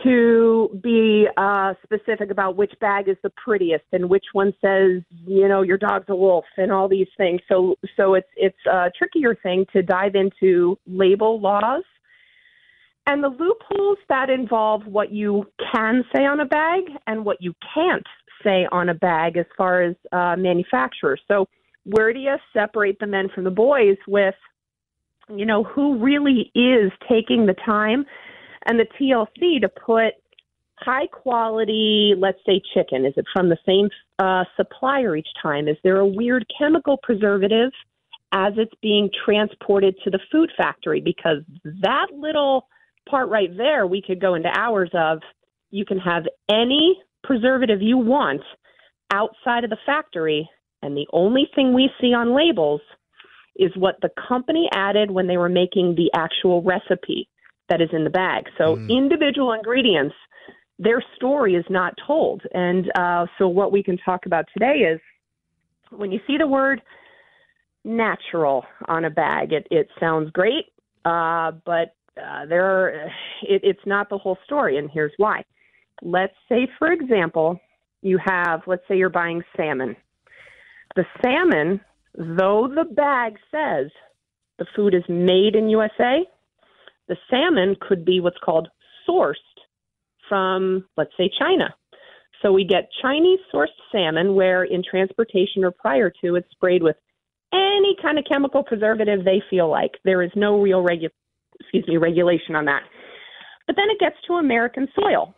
to 0.03 0.79
be 0.83 1.27
uh, 1.37 1.73
specific 1.83 2.31
about 2.31 2.55
which 2.55 2.73
bag 2.79 3.07
is 3.07 3.17
the 3.23 3.31
prettiest 3.31 3.85
and 3.91 4.09
which 4.09 4.25
one 4.33 4.53
says 4.61 5.01
you 5.25 5.47
know 5.47 5.61
your 5.61 5.77
dog's 5.77 6.05
a 6.09 6.15
wolf 6.15 6.45
and 6.57 6.71
all 6.71 6.87
these 6.87 7.07
things. 7.17 7.41
So 7.49 7.75
so 7.95 8.13
it's 8.13 8.29
it's 8.35 8.65
a 8.65 8.91
trickier 8.97 9.35
thing 9.35 9.65
to 9.73 9.81
dive 9.81 10.15
into 10.15 10.77
label 10.85 11.39
laws 11.39 11.83
and 13.07 13.23
the 13.23 13.29
loopholes 13.29 13.97
that 14.09 14.29
involve 14.29 14.85
what 14.85 15.11
you 15.11 15.45
can 15.73 16.03
say 16.13 16.25
on 16.25 16.41
a 16.41 16.45
bag 16.45 16.83
and 17.07 17.23
what 17.23 17.41
you 17.41 17.53
can't 17.73 18.05
say 18.43 18.67
on 18.71 18.89
a 18.89 18.93
bag 18.93 19.37
as 19.37 19.45
far 19.57 19.81
as 19.81 19.95
uh, 20.11 20.35
manufacturers. 20.37 21.21
So 21.27 21.47
where 21.85 22.11
do 22.11 22.19
you 22.19 22.35
separate 22.53 22.99
the 22.99 23.07
men 23.07 23.29
from 23.33 23.45
the 23.45 23.49
boys 23.49 23.97
with 24.07 24.35
you 25.29 25.45
know 25.45 25.63
who 25.63 25.97
really 25.97 26.51
is 26.53 26.91
taking 27.09 27.45
the 27.45 27.55
time 27.65 28.05
and 28.67 28.79
the 28.79 28.85
TLC 28.99 29.61
to 29.61 29.69
put 29.69 30.13
high 30.79 31.07
quality, 31.07 32.13
let's 32.17 32.39
say 32.45 32.61
chicken? 32.73 33.05
Is 33.05 33.13
it 33.17 33.25
from 33.33 33.49
the 33.49 33.57
same 33.65 33.89
uh, 34.19 34.43
supplier 34.55 35.15
each 35.15 35.27
time? 35.41 35.67
Is 35.67 35.77
there 35.83 35.99
a 35.99 36.07
weird 36.07 36.45
chemical 36.57 36.97
preservative 37.01 37.71
as 38.33 38.53
it's 38.57 38.73
being 38.81 39.09
transported 39.25 39.95
to 40.03 40.11
the 40.11 40.19
food 40.31 40.51
factory? 40.57 41.01
Because 41.01 41.37
that 41.63 42.07
little 42.13 42.67
part 43.09 43.29
right 43.29 43.55
there, 43.55 43.87
we 43.87 44.03
could 44.05 44.21
go 44.21 44.35
into 44.35 44.49
hours 44.55 44.91
of. 44.93 45.19
You 45.69 45.85
can 45.85 45.99
have 45.99 46.23
any 46.49 46.97
preservative 47.23 47.81
you 47.81 47.97
want 47.97 48.41
outside 49.11 49.63
of 49.63 49.69
the 49.69 49.77
factory, 49.85 50.49
and 50.81 50.95
the 50.95 51.07
only 51.11 51.49
thing 51.55 51.73
we 51.73 51.89
see 51.99 52.13
on 52.13 52.35
labels 52.35 52.81
is 53.55 53.71
what 53.75 53.95
the 54.01 54.09
company 54.27 54.69
added 54.73 55.09
when 55.09 55.27
they 55.27 55.37
were 55.37 55.49
making 55.49 55.95
the 55.95 56.11
actual 56.13 56.61
recipe 56.61 57.27
that 57.69 57.81
is 57.81 57.89
in 57.91 58.03
the 58.03 58.09
bag. 58.09 58.45
So 58.57 58.75
mm. 58.75 58.89
individual 58.89 59.53
ingredients, 59.53 60.15
their 60.79 61.03
story 61.15 61.55
is 61.55 61.65
not 61.69 61.93
told. 62.05 62.43
And 62.53 62.91
uh, 62.95 63.25
so 63.37 63.47
what 63.47 63.71
we 63.71 63.83
can 63.83 63.97
talk 63.97 64.25
about 64.25 64.45
today 64.53 64.79
is 64.93 64.99
when 65.91 66.11
you 66.11 66.19
see 66.27 66.37
the 66.37 66.47
word 66.47 66.81
natural 67.83 68.65
on 68.87 69.05
a 69.05 69.09
bag, 69.09 69.53
it, 69.53 69.67
it 69.71 69.87
sounds 69.99 70.29
great, 70.31 70.65
uh, 71.05 71.51
but 71.65 71.95
uh, 72.17 72.45
there 72.45 72.65
are, 72.65 72.89
it, 73.43 73.61
it's 73.63 73.85
not 73.85 74.09
the 74.09 74.17
whole 74.17 74.37
story. 74.45 74.77
And 74.77 74.89
here's 74.91 75.13
why. 75.17 75.43
Let's 76.01 76.35
say, 76.49 76.67
for 76.77 76.91
example, 76.91 77.59
you 78.01 78.19
have, 78.23 78.61
let's 78.67 78.83
say 78.87 78.97
you're 78.97 79.09
buying 79.09 79.41
salmon. 79.55 79.95
The 80.95 81.05
salmon, 81.23 81.81
though 82.15 82.67
the 82.73 82.85
bag 82.85 83.37
says 83.51 83.91
the 84.59 84.65
food 84.75 84.93
is 84.93 85.03
made 85.07 85.55
in 85.55 85.69
USA, 85.69 86.25
the 87.07 87.17
salmon 87.29 87.75
could 87.79 88.05
be 88.05 88.19
what's 88.19 88.37
called 88.43 88.67
sourced 89.07 89.35
from, 90.27 90.85
let's 90.97 91.11
say, 91.17 91.29
China. 91.39 91.73
So 92.41 92.51
we 92.51 92.65
get 92.65 92.89
Chinese 93.01 93.39
sourced 93.53 93.67
salmon 93.91 94.35
where 94.35 94.63
in 94.63 94.83
transportation 94.83 95.63
or 95.63 95.71
prior 95.71 96.11
to 96.23 96.35
it's 96.35 96.49
sprayed 96.51 96.83
with 96.83 96.95
any 97.53 97.95
kind 98.01 98.19
of 98.19 98.25
chemical 98.29 98.63
preservative 98.63 99.23
they 99.23 99.41
feel 99.49 99.69
like. 99.69 99.91
There 100.03 100.21
is 100.21 100.31
no 100.35 100.61
real 100.61 100.83
regu- 100.83 101.09
excuse 101.59 101.87
me, 101.87 101.97
regulation 101.97 102.55
on 102.55 102.65
that. 102.65 102.83
But 103.65 103.75
then 103.75 103.89
it 103.89 103.99
gets 103.99 104.15
to 104.27 104.33
American 104.33 104.87
soil. 104.99 105.33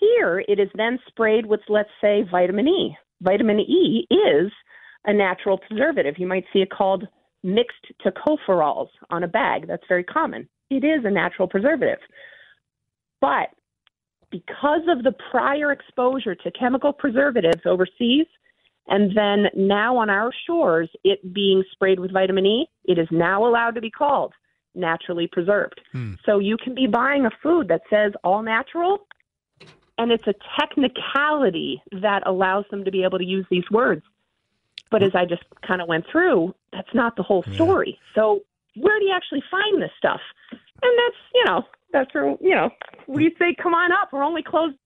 Here 0.00 0.44
it 0.48 0.58
is 0.58 0.68
then 0.74 0.98
sprayed 1.06 1.46
with 1.46 1.60
let's 1.68 1.88
say 2.00 2.24
vitamin 2.30 2.66
E. 2.66 2.96
Vitamin 3.22 3.60
E 3.60 4.06
is 4.10 4.52
a 5.04 5.12
natural 5.12 5.58
preservative. 5.58 6.16
You 6.18 6.26
might 6.26 6.44
see 6.52 6.60
it 6.60 6.70
called 6.70 7.06
mixed 7.42 7.86
tocopherols 8.04 8.88
on 9.10 9.22
a 9.22 9.28
bag. 9.28 9.68
That's 9.68 9.84
very 9.88 10.04
common 10.04 10.48
it 10.70 10.84
is 10.84 11.04
a 11.04 11.10
natural 11.10 11.48
preservative. 11.48 11.98
But 13.20 13.50
because 14.30 14.82
of 14.88 15.02
the 15.02 15.14
prior 15.30 15.72
exposure 15.72 16.34
to 16.34 16.50
chemical 16.50 16.92
preservatives 16.92 17.62
overseas, 17.64 18.26
and 18.86 19.16
then 19.16 19.46
now 19.54 19.96
on 19.96 20.10
our 20.10 20.30
shores, 20.46 20.90
it 21.04 21.32
being 21.32 21.64
sprayed 21.72 21.98
with 21.98 22.12
vitamin 22.12 22.44
E, 22.44 22.68
it 22.84 22.98
is 22.98 23.08
now 23.10 23.46
allowed 23.46 23.74
to 23.76 23.80
be 23.80 23.90
called 23.90 24.34
naturally 24.74 25.28
preserved. 25.30 25.80
Hmm. 25.92 26.14
So 26.26 26.38
you 26.38 26.56
can 26.56 26.74
be 26.74 26.86
buying 26.86 27.26
a 27.26 27.30
food 27.42 27.68
that 27.68 27.82
says 27.88 28.12
all 28.24 28.42
natural, 28.42 29.06
and 29.98 30.10
it's 30.10 30.26
a 30.26 30.34
technicality 30.58 31.80
that 32.02 32.26
allows 32.26 32.64
them 32.70 32.84
to 32.84 32.90
be 32.90 33.04
able 33.04 33.18
to 33.18 33.24
use 33.24 33.46
these 33.50 33.64
words. 33.70 34.02
But 34.90 35.02
as 35.02 35.12
I 35.14 35.24
just 35.24 35.42
kind 35.66 35.80
of 35.80 35.88
went 35.88 36.04
through, 36.10 36.54
that's 36.72 36.92
not 36.94 37.16
the 37.16 37.22
whole 37.22 37.42
story. 37.54 37.98
Yeah. 37.98 38.14
So 38.22 38.40
where 38.76 38.98
do 38.98 39.04
you 39.06 39.12
actually 39.14 39.42
find 39.50 39.80
this 39.80 39.90
stuff? 39.98 40.20
And 40.50 40.92
that's, 40.98 41.16
you 41.34 41.44
know, 41.46 41.62
that's 41.92 42.12
where, 42.14 42.36
you 42.40 42.54
know, 42.54 42.70
we 43.06 43.34
say, 43.38 43.54
come 43.62 43.74
on 43.74 43.92
up. 43.92 44.08
We're 44.12 44.24
only 44.24 44.42
closed. 44.42 44.76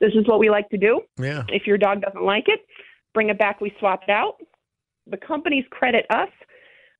This 0.00 0.12
is 0.14 0.26
what 0.26 0.38
we 0.38 0.50
like 0.50 0.68
to 0.70 0.78
do. 0.78 1.00
Yeah. 1.18 1.44
If 1.48 1.66
your 1.66 1.78
dog 1.78 2.02
doesn't 2.02 2.24
like 2.24 2.44
it, 2.48 2.60
bring 3.12 3.28
it 3.30 3.38
back. 3.38 3.60
We 3.60 3.72
swap 3.78 4.02
it 4.06 4.10
out. 4.10 4.36
the 5.06 5.16
companies 5.16 5.64
credit 5.70 6.06
us. 6.10 6.28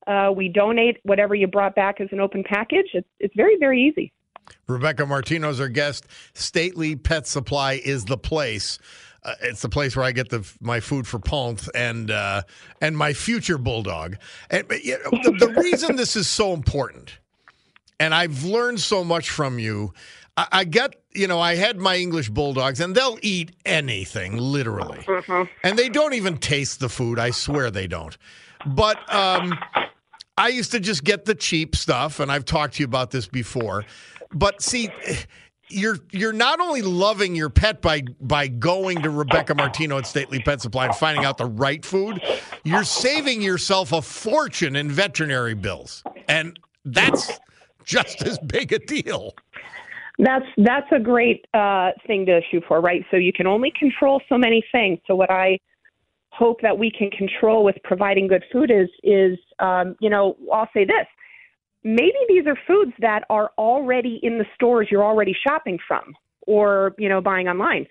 Uh, 0.07 0.31
we 0.35 0.49
donate 0.49 0.97
whatever 1.03 1.33
you 1.33 1.47
brought 1.47 1.75
back 1.75 1.99
as 1.99 2.07
an 2.11 2.19
open 2.19 2.43
package. 2.47 2.87
It's 2.93 3.07
it's 3.19 3.33
very 3.35 3.57
very 3.59 3.81
easy. 3.81 4.13
Rebecca 4.67 5.05
Martino's 5.05 5.59
our 5.59 5.69
guest. 5.69 6.05
Stately 6.33 6.95
Pet 6.95 7.25
Supply 7.25 7.81
is 7.83 8.05
the 8.05 8.17
place. 8.17 8.77
Uh, 9.25 9.33
it's 9.41 9.61
the 9.63 9.69
place 9.69 9.95
where 9.95 10.05
I 10.05 10.11
get 10.11 10.29
the 10.29 10.47
my 10.61 10.79
food 10.79 11.07
for 11.07 11.19
Ponth 11.19 11.67
and 11.73 12.11
uh, 12.11 12.43
and 12.79 12.95
my 12.95 13.11
future 13.11 13.57
bulldog. 13.57 14.17
And 14.51 14.65
you 14.83 14.99
know, 15.03 15.19
the, 15.23 15.31
the 15.31 15.53
reason 15.61 15.95
this 15.95 16.15
is 16.15 16.27
so 16.27 16.53
important, 16.53 17.17
and 17.99 18.13
I've 18.13 18.43
learned 18.43 18.79
so 18.79 19.03
much 19.03 19.31
from 19.31 19.57
you. 19.57 19.93
I, 20.37 20.47
I 20.51 20.63
get, 20.63 20.95
you 21.13 21.27
know, 21.27 21.39
I 21.39 21.55
had 21.55 21.77
my 21.77 21.95
English 21.95 22.29
bulldogs, 22.29 22.79
and 22.79 22.93
they'll 22.93 23.17
eat 23.23 23.53
anything, 23.65 24.37
literally, 24.37 25.03
and 25.63 25.77
they 25.77 25.89
don't 25.89 26.13
even 26.13 26.37
taste 26.37 26.79
the 26.79 26.89
food. 26.89 27.17
I 27.17 27.31
swear 27.31 27.71
they 27.71 27.87
don't. 27.87 28.15
But 28.67 28.97
um, 29.13 29.57
I 30.37 30.49
used 30.49 30.71
to 30.71 30.79
just 30.79 31.03
get 31.03 31.25
the 31.25 31.35
cheap 31.35 31.75
stuff, 31.75 32.19
and 32.19 32.31
I've 32.31 32.45
talked 32.45 32.75
to 32.75 32.79
you 32.81 32.85
about 32.85 33.09
this 33.09 33.25
before. 33.27 33.85
But 34.33 34.61
see, 34.61 34.89
you're 35.69 35.97
you're 36.11 36.33
not 36.33 36.59
only 36.59 36.81
loving 36.81 37.35
your 37.35 37.49
pet 37.49 37.81
by 37.81 38.03
by 38.21 38.47
going 38.47 39.01
to 39.01 39.09
Rebecca 39.09 39.55
Martino 39.55 39.97
at 39.97 40.07
Stately 40.07 40.39
Pet 40.39 40.61
Supply 40.61 40.87
and 40.87 40.95
finding 40.95 41.25
out 41.25 41.37
the 41.37 41.45
right 41.45 41.83
food, 41.83 42.21
you're 42.63 42.83
saving 42.83 43.41
yourself 43.41 43.91
a 43.91 44.01
fortune 44.01 44.75
in 44.75 44.91
veterinary 44.91 45.53
bills, 45.55 46.03
and 46.27 46.59
that's 46.85 47.39
just 47.83 48.21
as 48.23 48.37
big 48.39 48.73
a 48.73 48.79
deal. 48.79 49.33
That's 50.19 50.45
that's 50.57 50.91
a 50.91 50.99
great 50.99 51.45
uh, 51.53 51.91
thing 52.05 52.25
to 52.27 52.41
shoot 52.51 52.63
for, 52.67 52.79
right? 52.79 53.03
So 53.11 53.17
you 53.17 53.33
can 53.33 53.47
only 53.47 53.71
control 53.77 54.21
so 54.29 54.37
many 54.37 54.63
things. 54.71 54.99
So 55.07 55.15
what 55.15 55.31
I 55.31 55.59
hope 56.29 56.61
that 56.61 56.77
we 56.77 56.91
can 56.91 57.09
control 57.11 57.63
with 57.63 57.75
providing 57.83 58.27
good 58.27 58.43
food 58.51 58.71
is 58.71 58.89
is 59.03 59.37
um, 59.59 59.95
you 59.99 60.09
know 60.09 60.37
I'll 60.53 60.69
say 60.73 60.85
this 60.85 61.07
maybe 61.85 62.17
these 62.27 62.47
are 62.47 62.57
foods 62.67 62.91
that 62.99 63.23
are 63.29 63.51
already 63.57 64.19
in 64.23 64.39
the 64.39 64.45
stores 64.55 64.87
you're 64.89 65.05
already 65.05 65.37
shopping 65.47 65.77
from 65.87 66.13
or 66.47 66.93
you 66.97 67.07
know 67.07 67.21
buying 67.21 67.47
online. 67.47 67.85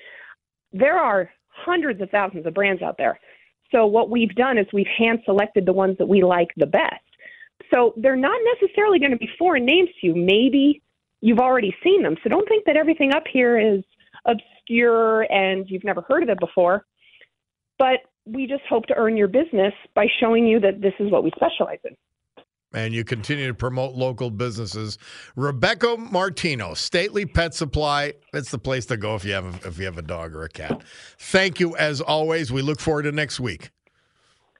There 0.72 0.98
are 0.98 1.30
hundreds 1.48 2.02
of 2.02 2.10
thousands 2.10 2.44
of 2.44 2.52
brands 2.52 2.82
out 2.82 2.96
there. 2.98 3.18
So 3.70 3.86
what 3.86 4.10
we've 4.10 4.34
done 4.34 4.58
is 4.58 4.66
we've 4.72 4.86
hand 4.98 5.20
selected 5.24 5.64
the 5.64 5.72
ones 5.72 5.96
that 5.98 6.06
we 6.06 6.22
like 6.22 6.48
the 6.56 6.66
best. 6.66 7.00
So 7.72 7.94
they're 7.96 8.16
not 8.16 8.38
necessarily 8.60 8.98
going 8.98 9.12
to 9.12 9.16
be 9.16 9.28
foreign 9.38 9.64
names 9.64 9.88
to 10.00 10.08
you. 10.08 10.14
Maybe 10.14 10.82
you've 11.20 11.38
already 11.38 11.74
seen 11.82 12.02
them. 12.02 12.16
So 12.22 12.28
don't 12.28 12.48
think 12.48 12.66
that 12.66 12.76
everything 12.76 13.14
up 13.14 13.24
here 13.32 13.58
is 13.58 13.82
obscure 14.26 15.22
and 15.32 15.68
you've 15.70 15.84
never 15.84 16.02
heard 16.02 16.24
of 16.24 16.28
it 16.28 16.40
before. 16.40 16.84
But 17.78 18.00
we 18.26 18.46
just 18.46 18.62
hope 18.68 18.86
to 18.86 18.94
earn 18.94 19.16
your 19.16 19.28
business 19.28 19.72
by 19.94 20.06
showing 20.20 20.46
you 20.46 20.60
that 20.60 20.80
this 20.80 20.94
is 20.98 21.10
what 21.10 21.24
we 21.24 21.30
specialize 21.36 21.78
in 21.84 21.96
and 22.74 22.92
you 22.92 23.04
continue 23.04 23.46
to 23.46 23.54
promote 23.54 23.94
local 23.94 24.30
businesses. 24.30 24.98
Rebecca 25.36 25.96
Martino, 25.96 26.74
Stately 26.74 27.24
Pet 27.24 27.54
Supply. 27.54 28.14
It's 28.32 28.50
the 28.50 28.58
place 28.58 28.86
to 28.86 28.96
go 28.96 29.14
if 29.14 29.24
you 29.24 29.32
have 29.32 29.64
a, 29.64 29.68
if 29.68 29.78
you 29.78 29.84
have 29.84 29.98
a 29.98 30.02
dog 30.02 30.34
or 30.34 30.42
a 30.42 30.48
cat. 30.48 30.82
Thank 31.18 31.60
you 31.60 31.76
as 31.76 32.00
always. 32.00 32.52
We 32.52 32.62
look 32.62 32.80
forward 32.80 33.02
to 33.02 33.12
next 33.12 33.40
week. 33.40 33.70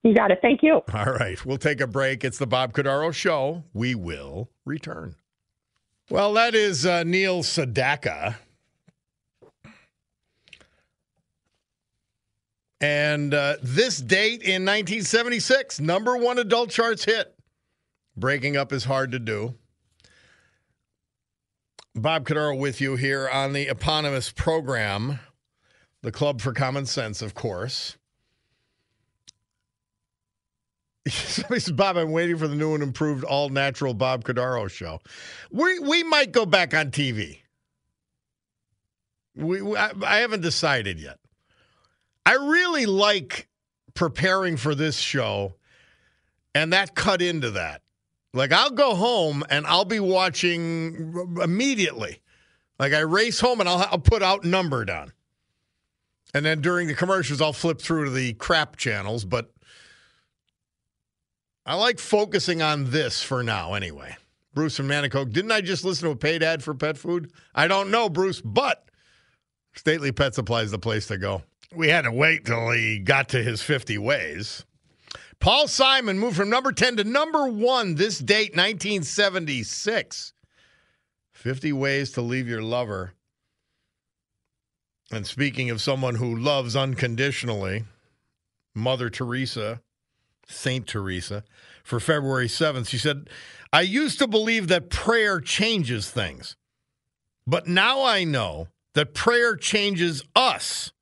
You 0.03 0.14
got 0.14 0.31
it. 0.31 0.38
Thank 0.42 0.62
you. 0.62 0.83
All 0.92 1.05
right, 1.07 1.44
we'll 1.46 1.57
take 1.57 1.81
a 1.81 1.87
break. 1.87 2.24
It's 2.24 2.38
the 2.38 2.46
Bob 2.46 2.72
Cordaro 2.72 3.12
Show. 3.12 3.64
We 3.72 3.94
will 3.94 4.50
return. 4.64 5.16
Well, 6.11 6.35
that 6.35 6.55
is 6.55 6.85
uh, 6.85 7.05
Neil 7.05 7.42
Sedaka. 7.42 8.37
And 12.83 13.33
uh, 13.33 13.57
this 13.62 13.96
date 13.96 14.42
in 14.42 14.66
1976, 14.66 15.81
number 15.81 16.18
one 16.18 16.38
adult 16.38 16.68
charts 16.68 17.03
hit. 17.03 17.34
Breaking 18.16 18.57
up 18.57 18.72
is 18.72 18.85
hard 18.85 19.12
to 19.12 19.18
do. 19.18 19.55
Bob 21.94 22.27
Cordaro 22.27 22.59
with 22.59 22.81
you 22.81 22.96
here 22.96 23.29
on 23.29 23.53
the 23.53 23.68
eponymous 23.68 24.31
program, 24.33 25.20
the 26.03 26.11
Club 26.11 26.40
for 26.40 26.53
Common 26.53 26.87
Sense, 26.87 27.22
of 27.22 27.35
course. 27.35 27.96
Somebody 31.09 31.61
says, 31.61 31.72
Bob, 31.72 31.96
I'm 31.96 32.11
waiting 32.11 32.37
for 32.37 32.48
the 32.48 32.57
new 32.57 32.74
and 32.74 32.83
improved 32.83 33.24
all 33.24 33.48
natural 33.48 33.94
Bob 33.94 34.24
Cordaro 34.24 34.68
show. 34.68 35.00
We 35.53 35.79
we 35.79 36.03
might 36.03 36.33
go 36.33 36.46
back 36.46 36.74
on 36.74 36.90
TV. 36.90 37.38
We, 39.37 39.62
we 39.62 39.77
I, 39.77 39.92
I 40.05 40.16
haven't 40.18 40.40
decided 40.40 40.98
yet. 40.98 41.18
I 42.27 42.35
really 42.35 42.87
like 42.87 43.48
preparing 43.92 44.57
for 44.57 44.74
this 44.74 44.96
show, 44.96 45.55
and 46.55 46.72
that 46.72 46.94
cut 46.94 47.22
into 47.22 47.53
that. 47.53 47.84
Like 48.35 48.53
I'll 48.53 48.70
go 48.70 48.94
home 48.94 49.44
and 49.49 49.66
I'll 49.66 49.85
be 49.85 50.01
watching 50.01 51.14
immediately. 51.40 52.20
Like 52.79 52.92
I 52.92 53.01
race 53.01 53.38
home 53.38 53.61
and 53.61 53.68
I'll, 53.68 53.88
I'll 53.90 53.99
put 53.99 54.23
outnumbered 54.23 54.90
on. 54.90 55.12
And 56.35 56.44
then 56.44 56.61
during 56.61 56.88
the 56.88 56.94
commercials, 56.94 57.40
I'll 57.40 57.53
flip 57.53 57.81
through 57.81 58.07
to 58.07 58.11
the 58.11 58.33
crap 58.35 58.77
channels. 58.77 59.25
But 59.25 59.53
I 61.64 61.77
like 61.77 62.01
focusing 62.01 62.61
on 62.61 62.90
this 62.90 63.23
for 63.23 63.44
now 63.44 63.75
anyway. 63.75 64.16
Bruce 64.53 64.77
from 64.77 64.88
Nanticoke. 64.88 65.33
Didn't 65.33 65.53
I 65.53 65.61
just 65.61 65.85
listen 65.85 66.07
to 66.09 66.12
a 66.12 66.16
paid 66.16 66.42
ad 66.42 66.62
for 66.62 66.75
pet 66.75 66.99
food? 66.99 67.33
I 67.55 67.68
don't 67.68 67.90
know, 67.90 68.09
Bruce, 68.09 68.40
but 68.40 68.88
Stately 69.75 70.12
Pet 70.12 70.35
Supply 70.35 70.62
is 70.62 70.73
the 70.73 70.79
place 70.79 71.07
to 71.07 71.18
go. 71.18 71.42
We 71.75 71.88
had 71.88 72.03
to 72.03 72.12
wait 72.12 72.44
till 72.44 72.70
he 72.70 72.99
got 72.99 73.29
to 73.31 73.42
his 73.42 73.62
50 73.62 73.99
ways. 73.99 74.64
Paul 75.40 75.68
Simon 75.68 76.18
moved 76.18 76.37
from 76.37 76.51
number 76.51 76.73
10 76.73 76.97
to 76.97 77.05
number 77.05 77.47
one 77.47 77.94
this 77.97 78.18
date, 78.18 78.57
1976. 78.57 80.33
50 81.33 81.73
Ways 81.73 82.11
to 82.12 82.23
Leave 82.23 82.49
Your 82.49 82.62
Lover. 82.62 83.12
And 85.11 85.27
speaking 85.27 85.68
of 85.70 85.81
someone 85.83 86.14
who 86.14 86.35
loves 86.35 86.75
unconditionally, 86.75 87.85
Mother 88.75 89.11
Teresa, 89.11 89.83
Saint 90.49 90.87
Teresa, 90.87 91.44
for 91.83 92.01
February 92.01 92.49
7th, 92.49 92.88
she 92.88 92.99
said, 92.99 93.29
I 93.73 93.83
used 93.83 94.18
to 94.20 94.27
believe 94.27 94.68
that 94.68 94.88
prayer 94.88 95.40
changes 95.40 96.11
things, 96.11 96.57
but 97.47 97.66
now 97.66 98.03
I 98.03 98.25
know 98.25 98.68
that 98.94 99.14
prayer 99.14 99.57
changes 99.57 100.25
us, 100.35 100.92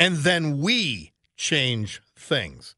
and 0.00 0.18
then 0.18 0.60
we 0.60 1.12
change 1.36 2.00
things. 2.16 2.74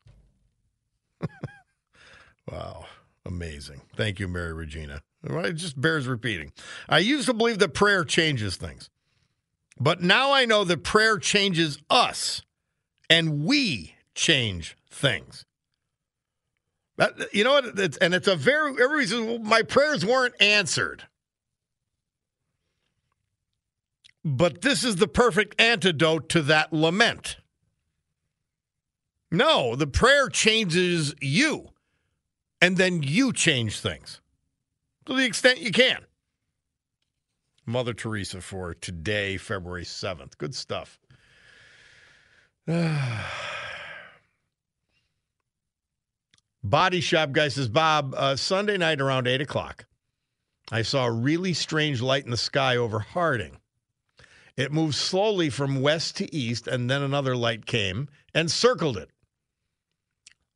wow. 2.50 2.86
Amazing. 3.26 3.82
Thank 3.96 4.18
you, 4.18 4.28
Mary 4.28 4.52
Regina. 4.52 5.02
It 5.22 5.52
just 5.52 5.80
bears 5.80 6.06
repeating. 6.06 6.52
I 6.88 6.98
used 6.98 7.26
to 7.26 7.34
believe 7.34 7.58
that 7.58 7.74
prayer 7.74 8.04
changes 8.04 8.56
things, 8.56 8.88
but 9.78 10.02
now 10.02 10.32
I 10.32 10.46
know 10.46 10.64
that 10.64 10.82
prayer 10.82 11.18
changes 11.18 11.78
us 11.90 12.42
and 13.10 13.44
we 13.44 13.94
change 14.14 14.76
things. 14.90 15.44
That, 16.96 17.12
you 17.32 17.44
know 17.44 17.52
what? 17.52 17.78
It's, 17.78 17.96
and 17.98 18.14
it's 18.14 18.28
a 18.28 18.36
very, 18.36 18.72
everybody 18.72 19.06
says, 19.06 19.20
well, 19.20 19.38
my 19.38 19.62
prayers 19.62 20.04
weren't 20.04 20.34
answered. 20.40 21.04
But 24.24 24.60
this 24.60 24.84
is 24.84 24.96
the 24.96 25.08
perfect 25.08 25.60
antidote 25.60 26.28
to 26.30 26.42
that 26.42 26.72
lament. 26.72 27.36
No, 29.32 29.76
the 29.76 29.86
prayer 29.86 30.28
changes 30.28 31.14
you, 31.20 31.68
and 32.60 32.76
then 32.76 33.02
you 33.02 33.32
change 33.32 33.78
things 33.78 34.20
to 35.06 35.14
the 35.14 35.24
extent 35.24 35.60
you 35.60 35.70
can. 35.70 36.04
Mother 37.64 37.94
Teresa 37.94 38.40
for 38.40 38.74
today, 38.74 39.36
February 39.36 39.84
7th. 39.84 40.36
Good 40.38 40.56
stuff. 40.56 40.98
Body 46.62 47.00
Shop 47.00 47.32
guy 47.32 47.48
says, 47.48 47.68
Bob, 47.68 48.14
uh, 48.16 48.36
Sunday 48.36 48.76
night 48.76 49.00
around 49.00 49.26
8 49.26 49.40
o'clock, 49.40 49.86
I 50.72 50.82
saw 50.82 51.06
a 51.06 51.12
really 51.12 51.54
strange 51.54 52.02
light 52.02 52.24
in 52.24 52.30
the 52.30 52.36
sky 52.36 52.76
over 52.76 52.98
Harding. 52.98 53.56
It 54.56 54.72
moved 54.72 54.94
slowly 54.96 55.48
from 55.50 55.80
west 55.80 56.16
to 56.18 56.34
east, 56.34 56.66
and 56.66 56.90
then 56.90 57.02
another 57.02 57.36
light 57.36 57.64
came 57.66 58.08
and 58.34 58.50
circled 58.50 58.96
it. 58.96 59.10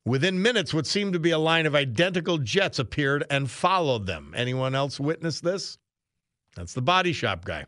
Within 0.07 0.43
minutes, 0.43 0.75
what 0.75 0.87
seemed 0.87 1.15
to 1.15 1.19
be 1.19 1.31
a 1.31 1.39
line 1.39 1.65
of 1.65 1.75
identical 1.75 2.39
jets 2.39 2.79
appeared 2.79 3.25
and 3.31 3.51
followed 3.51 4.07
them. 4.07 4.35
Anyone 4.37 4.75
else 4.75 5.01
witness 5.01 5.41
this? 5.41 5.79
That's 6.57 6.75
the 6.75 6.83
body 6.83 7.13
shop 7.13 7.45
guy. 7.45 7.65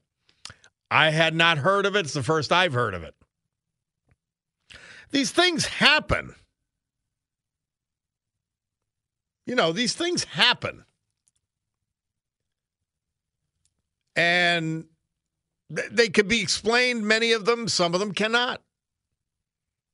I 0.91 1.11
had 1.11 1.35
not 1.35 1.59
heard 1.59 1.87
of 1.87 1.97
it. 1.97 2.01
It's 2.01 2.13
the 2.13 2.23
first 2.23 2.53
I've 2.53 2.75
heard 2.75 2.95
of 2.95 3.03
it. 3.03 3.15
These 5.11 5.31
things 5.31 5.65
happen. 5.67 6.35
You 9.47 9.55
know, 9.55 9.73
these 9.73 9.95
things 9.95 10.25
happen. 10.25 10.85
And 14.15 14.87
they 15.71 16.09
could 16.09 16.29
be 16.29 16.41
explained, 16.41 17.07
many 17.07 17.33
of 17.33 17.45
them, 17.45 17.69
some 17.69 17.95
of 17.95 18.01
them 18.01 18.13
cannot. 18.13 18.63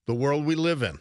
The 0.06 0.14
world 0.14 0.44
we 0.44 0.54
live 0.54 0.82
in. 0.82 0.98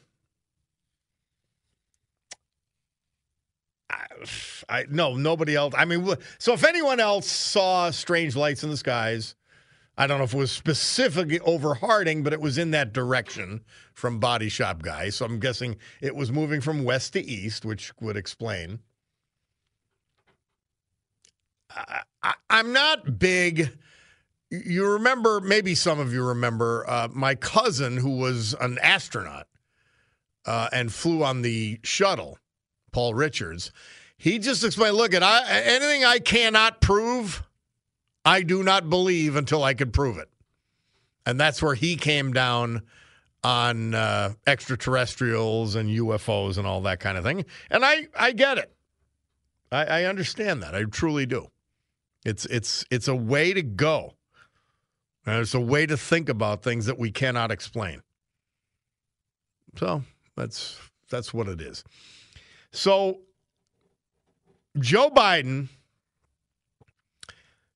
I 4.70 4.86
no 4.90 5.16
nobody 5.16 5.56
else. 5.56 5.74
I 5.78 5.86
mean, 5.86 6.16
so 6.38 6.54
if 6.54 6.64
anyone 6.64 7.00
else 7.00 7.28
saw 7.28 7.92
strange 7.92 8.36
lights 8.36 8.64
in 8.64 8.70
the 8.70 8.78
skies, 8.78 9.36
I 9.98 10.08
don't 10.08 10.18
know 10.18 10.24
if 10.24 10.34
it 10.34 10.38
was 10.38 10.52
specifically 10.52 11.40
over 11.42 11.76
Harding, 11.76 12.24
but 12.24 12.34
it 12.34 12.42
was 12.42 12.58
in 12.58 12.72
that 12.72 12.94
direction 12.94 13.62
from 13.94 14.20
Body 14.20 14.50
Shop 14.50 14.82
Guy. 14.82 15.10
So 15.10 15.26
I'm 15.26 15.40
guessing 15.40 15.78
it 16.02 16.16
was 16.16 16.32
moving 16.32 16.62
from 16.62 16.84
west 16.84 17.14
to 17.14 17.26
east, 17.26 17.66
which 17.66 17.92
would 18.00 18.18
explain. 18.18 18.80
I, 22.24 22.34
I'm 22.50 22.74
not 22.74 23.20
big. 23.20 23.78
You 24.50 24.92
remember, 24.94 25.40
maybe 25.40 25.76
some 25.76 26.00
of 26.00 26.14
you 26.14 26.24
remember, 26.24 26.86
uh, 26.90 27.08
my 27.12 27.36
cousin 27.36 27.98
who 27.98 28.18
was 28.18 28.54
an 28.60 28.78
astronaut 28.82 29.48
uh, 30.46 30.68
and 30.74 30.92
flew 30.92 31.24
on 31.24 31.42
the 31.42 31.80
shuttle, 31.84 32.38
Paul 32.92 33.14
Richards. 33.14 33.72
He 34.22 34.38
just 34.38 34.64
explained, 34.64 34.98
look, 34.98 35.16
at 35.16 35.24
anything 35.50 36.06
I 36.06 36.20
cannot 36.20 36.80
prove, 36.80 37.42
I 38.24 38.44
do 38.44 38.62
not 38.62 38.88
believe 38.88 39.36
until 39.36 39.64
I 39.64 39.74
can 39.74 39.90
prove 39.90 40.20
it. 40.20 40.30
And 41.26 41.40
that's 41.40 41.60
where 41.60 41.74
he 41.74 41.96
came 41.96 42.32
down 42.32 42.84
on 43.44 43.96
uh, 43.96 44.34
extraterrestrials 44.46 45.74
and 45.74 45.90
UFOs 45.90 46.60
and 46.60 46.68
all 46.68 46.82
that 46.82 47.00
kind 47.00 47.18
of 47.18 47.24
thing. 47.24 47.46
And 47.72 47.84
I, 47.84 48.10
I 48.16 48.32
get 48.34 48.60
it. 48.60 48.72
I, 49.72 49.86
I 49.86 50.04
understand 50.04 50.62
that. 50.62 50.76
I 50.76 50.84
truly 50.84 51.26
do. 51.26 51.48
It's 52.24 52.46
it's 52.46 52.86
it's 52.92 53.08
a 53.08 53.16
way 53.16 53.54
to 53.54 53.64
go. 53.64 54.14
And 55.26 55.40
it's 55.40 55.56
a 55.56 55.60
way 55.60 55.88
to 55.88 55.98
think 55.98 56.30
about 56.30 56.62
things 56.62 56.86
that 56.86 57.00
we 57.00 57.10
cannot 57.10 57.50
explain. 57.50 58.04
So 59.78 60.04
that's 60.38 60.78
that's 61.10 61.34
what 61.34 61.48
it 61.48 61.60
is. 61.60 61.84
So 62.72 63.22
Joe 64.80 65.10
Biden 65.10 65.70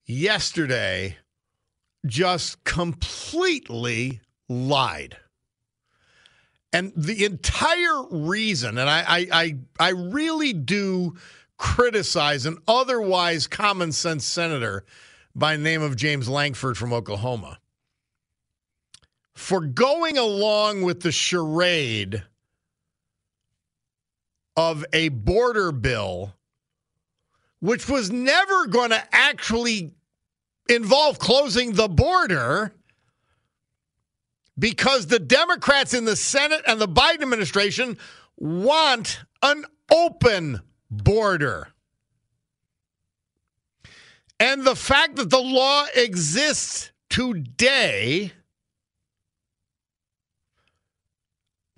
yesterday 0.06 1.18
just 2.06 2.64
completely 2.64 4.22
lied. 4.48 5.18
And 6.72 6.92
the 6.96 7.24
entire 7.26 8.04
reason, 8.12 8.78
and 8.78 8.90
I, 8.90 9.28
I, 9.32 9.56
I, 9.80 9.90
really 9.92 10.52
do 10.52 11.16
criticize 11.58 12.46
an 12.46 12.58
otherwise 12.68 13.48
common 13.48 13.94
sense 13.94 14.26
senator 14.26 14.84
by 15.34 15.56
name 15.56 15.82
of 15.82 15.96
James 15.96 16.28
Lankford 16.28 16.78
from 16.78 16.92
Oklahoma 16.92 17.60
for 19.34 19.62
going 19.62 20.18
along 20.18 20.82
with 20.82 21.02
the 21.02 21.12
charade 21.12 22.24
of 24.58 24.86
a 24.94 25.10
border 25.10 25.72
bill, 25.72 26.34
which 27.60 27.88
was 27.88 28.12
never 28.12 28.68
going 28.68 28.90
to 28.92 29.04
actually 29.12 29.94
involve 30.70 31.20
closing 31.20 31.74
the 31.74 31.88
border 31.88 32.74
because 34.58 35.08
the 35.08 35.20
Democrats 35.20 35.94
in 35.94 36.06
the 36.06 36.16
Senate 36.16 36.62
and 36.68 36.80
the 36.80 36.88
Biden 36.88 37.22
administration 37.22 37.98
want 38.38 39.20
an 39.42 39.66
open 39.92 40.62
border. 40.90 41.68
And 44.40 44.64
the 44.64 44.76
fact 44.76 45.16
that 45.18 45.30
the 45.30 45.42
law 45.42 45.86
exists 45.96 46.92
today 47.10 48.34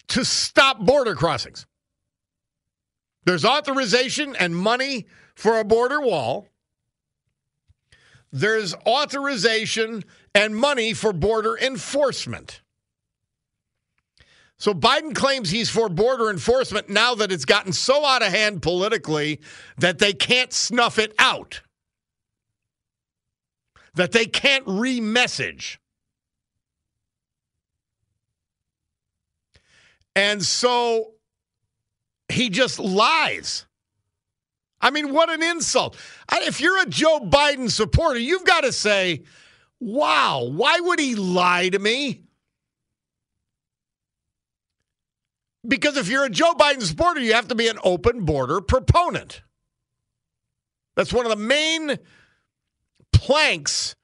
to 0.08 0.26
stop 0.26 0.80
border 0.80 1.16
crossings. 1.16 1.66
There's 3.26 3.46
authorization 3.46 4.36
and 4.38 4.56
money 4.56 5.06
for 5.38 5.60
a 5.60 5.64
border 5.64 6.02
wall. 6.02 6.48
There's 8.32 8.74
authorization 8.88 10.04
and 10.34 10.56
money 10.56 10.94
for 10.94 11.14
border 11.14 11.56
enforcement. 11.56 12.62
So 14.58 14.74
Biden 14.74 15.14
claims 15.14 15.52
he's 15.52 15.70
for 15.70 15.90
border 15.90 16.32
enforcement 16.32 16.90
now 16.90 17.14
that 17.14 17.32
it's 17.32 17.46
gotten 17.46 17.72
so 17.72 18.04
out 18.04 18.24
of 18.24 18.30
hand 18.30 18.64
politically 18.64 19.40
that 19.78 20.00
they 20.00 20.12
can't 20.12 20.52
snuff 20.52 20.98
it 20.98 21.14
out, 21.20 21.62
that 23.94 24.14
they 24.14 24.26
can't 24.26 24.66
remessage. 24.66 25.78
And 30.16 30.44
so 30.44 31.12
he 32.28 32.50
just 32.50 32.80
lies. 32.80 33.67
I 34.80 34.92
mean, 34.92 35.12
what 35.12 35.30
an 35.30 35.42
insult. 35.42 35.98
If 36.32 36.62
you're 36.62 36.82
a 36.82 36.86
Joe 36.86 37.20
Biden 37.20 37.70
supporter, 37.70 38.20
you've 38.20 38.46
got 38.46 38.62
to 38.62 38.72
say, 38.72 39.24
wow, 39.80 40.44
why 40.52 40.80
would 40.80 41.00
he 41.00 41.16
lie 41.16 41.70
to 41.70 41.80
me? 41.80 42.24
Because 45.68 45.98
if 45.98 46.08
you're 46.08 46.26
a 46.26 46.30
Joe 46.30 46.54
Biden 46.54 46.84
supporter, 46.84 47.20
you 47.20 47.34
have 47.34 47.50
to 47.50 47.56
be 47.56 47.68
an 47.68 47.80
open 47.84 48.24
border 48.24 48.62
proponent. 48.62 49.42
That's 50.96 51.12
one 51.12 51.26
of 51.26 51.30
the 51.30 51.36
main 51.36 51.98
planks 53.12 53.96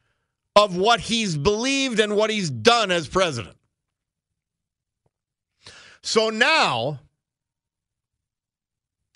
of 0.56 0.76
what 0.76 1.00
he's 1.00 1.38
believed 1.38 2.00
and 2.00 2.16
what 2.16 2.30
he's 2.30 2.50
done 2.50 2.92
as 2.92 3.08
president. 3.08 3.56
So 6.02 6.30
now 6.30 7.00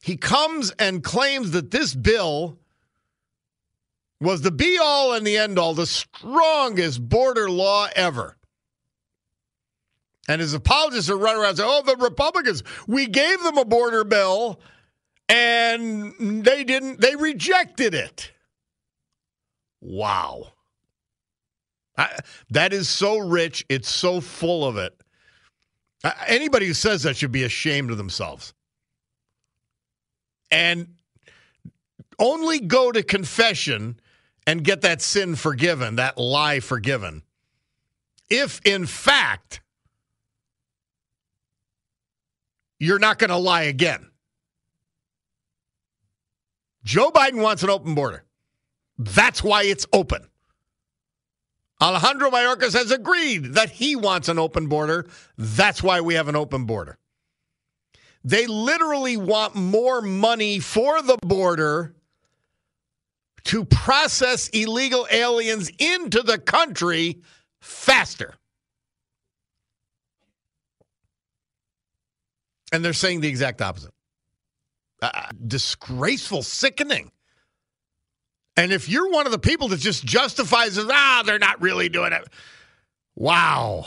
he 0.08 0.16
comes 0.16 0.72
and 0.80 1.04
claims 1.04 1.52
that 1.52 1.70
this 1.70 1.94
bill 1.94 2.58
was 4.22 4.42
the 4.42 4.52
be 4.52 4.80
all 4.82 5.12
and 5.12 5.28
the 5.28 5.36
end 5.36 5.60
all, 5.60 5.74
the 5.74 5.86
strongest 5.86 7.10
border 7.10 7.50
law 7.50 7.90
ever. 7.94 8.38
And 10.30 10.40
his 10.40 10.54
apologists 10.54 11.10
are 11.10 11.18
running 11.18 11.42
around 11.42 11.58
saying, 11.58 11.70
oh, 11.70 11.82
the 11.86 11.98
Republicans, 11.98 12.64
we 12.88 13.08
gave 13.08 13.44
them 13.44 13.58
a 13.58 13.66
border 13.66 14.06
bill 14.06 14.62
and 15.28 16.46
they 16.46 16.64
didn't, 16.64 17.02
they 17.02 17.18
rejected 17.18 17.94
it. 17.94 18.32
Wow. 19.82 20.54
I, 21.98 22.18
that 22.52 22.72
is 22.72 22.88
so 22.88 23.18
rich. 23.18 23.66
It's 23.68 23.90
so 23.90 24.22
full 24.22 24.66
of 24.66 24.78
it. 24.78 24.98
Anybody 26.26 26.66
who 26.66 26.74
says 26.74 27.04
that 27.04 27.18
should 27.18 27.34
be 27.34 27.44
ashamed 27.44 27.92
of 27.92 27.98
themselves. 27.98 28.54
And 30.52 30.96
only 32.20 32.60
go 32.60 32.92
to 32.92 33.04
confession 33.04 34.00
and 34.46 34.64
get 34.64 34.82
that 34.82 35.02
sin 35.02 35.36
forgiven, 35.36 35.98
that 35.98 36.18
lie 36.18 36.60
forgiven, 36.60 37.24
if 38.30 38.62
in 38.66 38.86
fact 38.86 39.62
you're 42.80 43.00
not 43.00 43.20
going 43.20 43.30
to 43.30 43.38
lie 43.38 43.64
again. 43.64 44.10
Joe 46.84 47.12
Biden 47.12 47.42
wants 47.42 47.64
an 47.64 47.70
open 47.70 47.96
border. 47.96 48.24
That's 48.98 49.44
why 49.44 49.64
it's 49.64 49.86
open. 49.92 50.30
Alejandro 51.82 52.32
Mayorkas 52.32 52.74
has 52.74 52.92
agreed 52.92 53.56
that 53.56 53.70
he 53.70 53.96
wants 53.96 54.30
an 54.30 54.40
open 54.40 54.68
border. 54.68 55.06
That's 55.38 55.84
why 55.84 56.02
we 56.02 56.16
have 56.16 56.28
an 56.28 56.36
open 56.36 56.66
border. 56.66 56.98
They 58.24 58.48
literally 58.48 59.18
want 59.18 59.56
more 59.56 60.02
money 60.02 60.60
for 60.60 61.02
the 61.02 61.18
border 61.22 61.96
to 63.46 63.64
process 63.64 64.50
illegal 64.50 65.08
aliens 65.10 65.72
into 65.80 66.22
the 66.22 66.38
country 66.38 67.22
faster. 67.62 68.36
And 72.74 72.84
they're 72.84 72.94
saying 72.94 73.22
the 73.22 73.30
exact 73.30 73.62
opposite. 73.62 73.94
Uh, 75.02 75.30
disgraceful, 75.46 76.44
sickening. 76.44 77.12
And 78.58 78.74
if 78.74 78.90
you're 78.90 79.10
one 79.10 79.26
of 79.26 79.32
the 79.32 79.40
people 79.40 79.70
that 79.70 79.80
just 79.80 80.04
justifies 80.04 80.78
ah, 80.78 81.24
they're 81.26 81.40
not 81.40 81.62
really 81.62 81.88
doing 81.88 82.12
it. 82.12 82.28
Wow. 83.16 83.86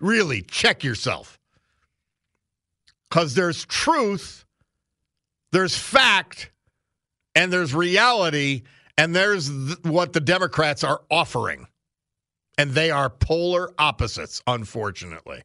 Really 0.00 0.42
check 0.42 0.84
yourself. 0.84 1.39
Because 3.10 3.34
there's 3.34 3.64
truth, 3.66 4.44
there's 5.52 5.76
fact, 5.76 6.52
and 7.34 7.52
there's 7.52 7.74
reality, 7.74 8.62
and 8.96 9.14
there's 9.14 9.48
th- 9.48 9.78
what 9.82 10.12
the 10.12 10.20
Democrats 10.20 10.84
are 10.84 11.02
offering. 11.10 11.66
And 12.56 12.72
they 12.72 12.90
are 12.90 13.10
polar 13.10 13.72
opposites, 13.78 14.42
unfortunately. 14.46 15.42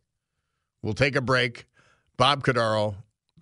We'll 0.83 0.93
take 0.93 1.15
a 1.15 1.21
break. 1.21 1.65
Bob 2.17 2.43
Cordaro, 2.43 2.95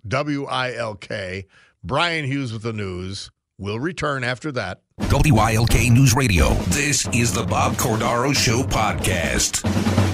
W 0.06 0.46
I 0.46 0.74
L 0.74 0.94
K, 0.94 1.46
Brian 1.82 2.24
Hughes 2.24 2.52
with 2.52 2.62
the 2.62 2.72
news. 2.72 3.30
We'll 3.58 3.80
return 3.80 4.24
after 4.24 4.50
that. 4.52 4.80
WILK 4.98 5.90
News 5.92 6.14
Radio. 6.14 6.54
This 6.68 7.06
is 7.08 7.32
the 7.32 7.44
Bob 7.44 7.74
Cordaro 7.74 8.34
Show 8.34 8.62
podcast. 8.62 10.13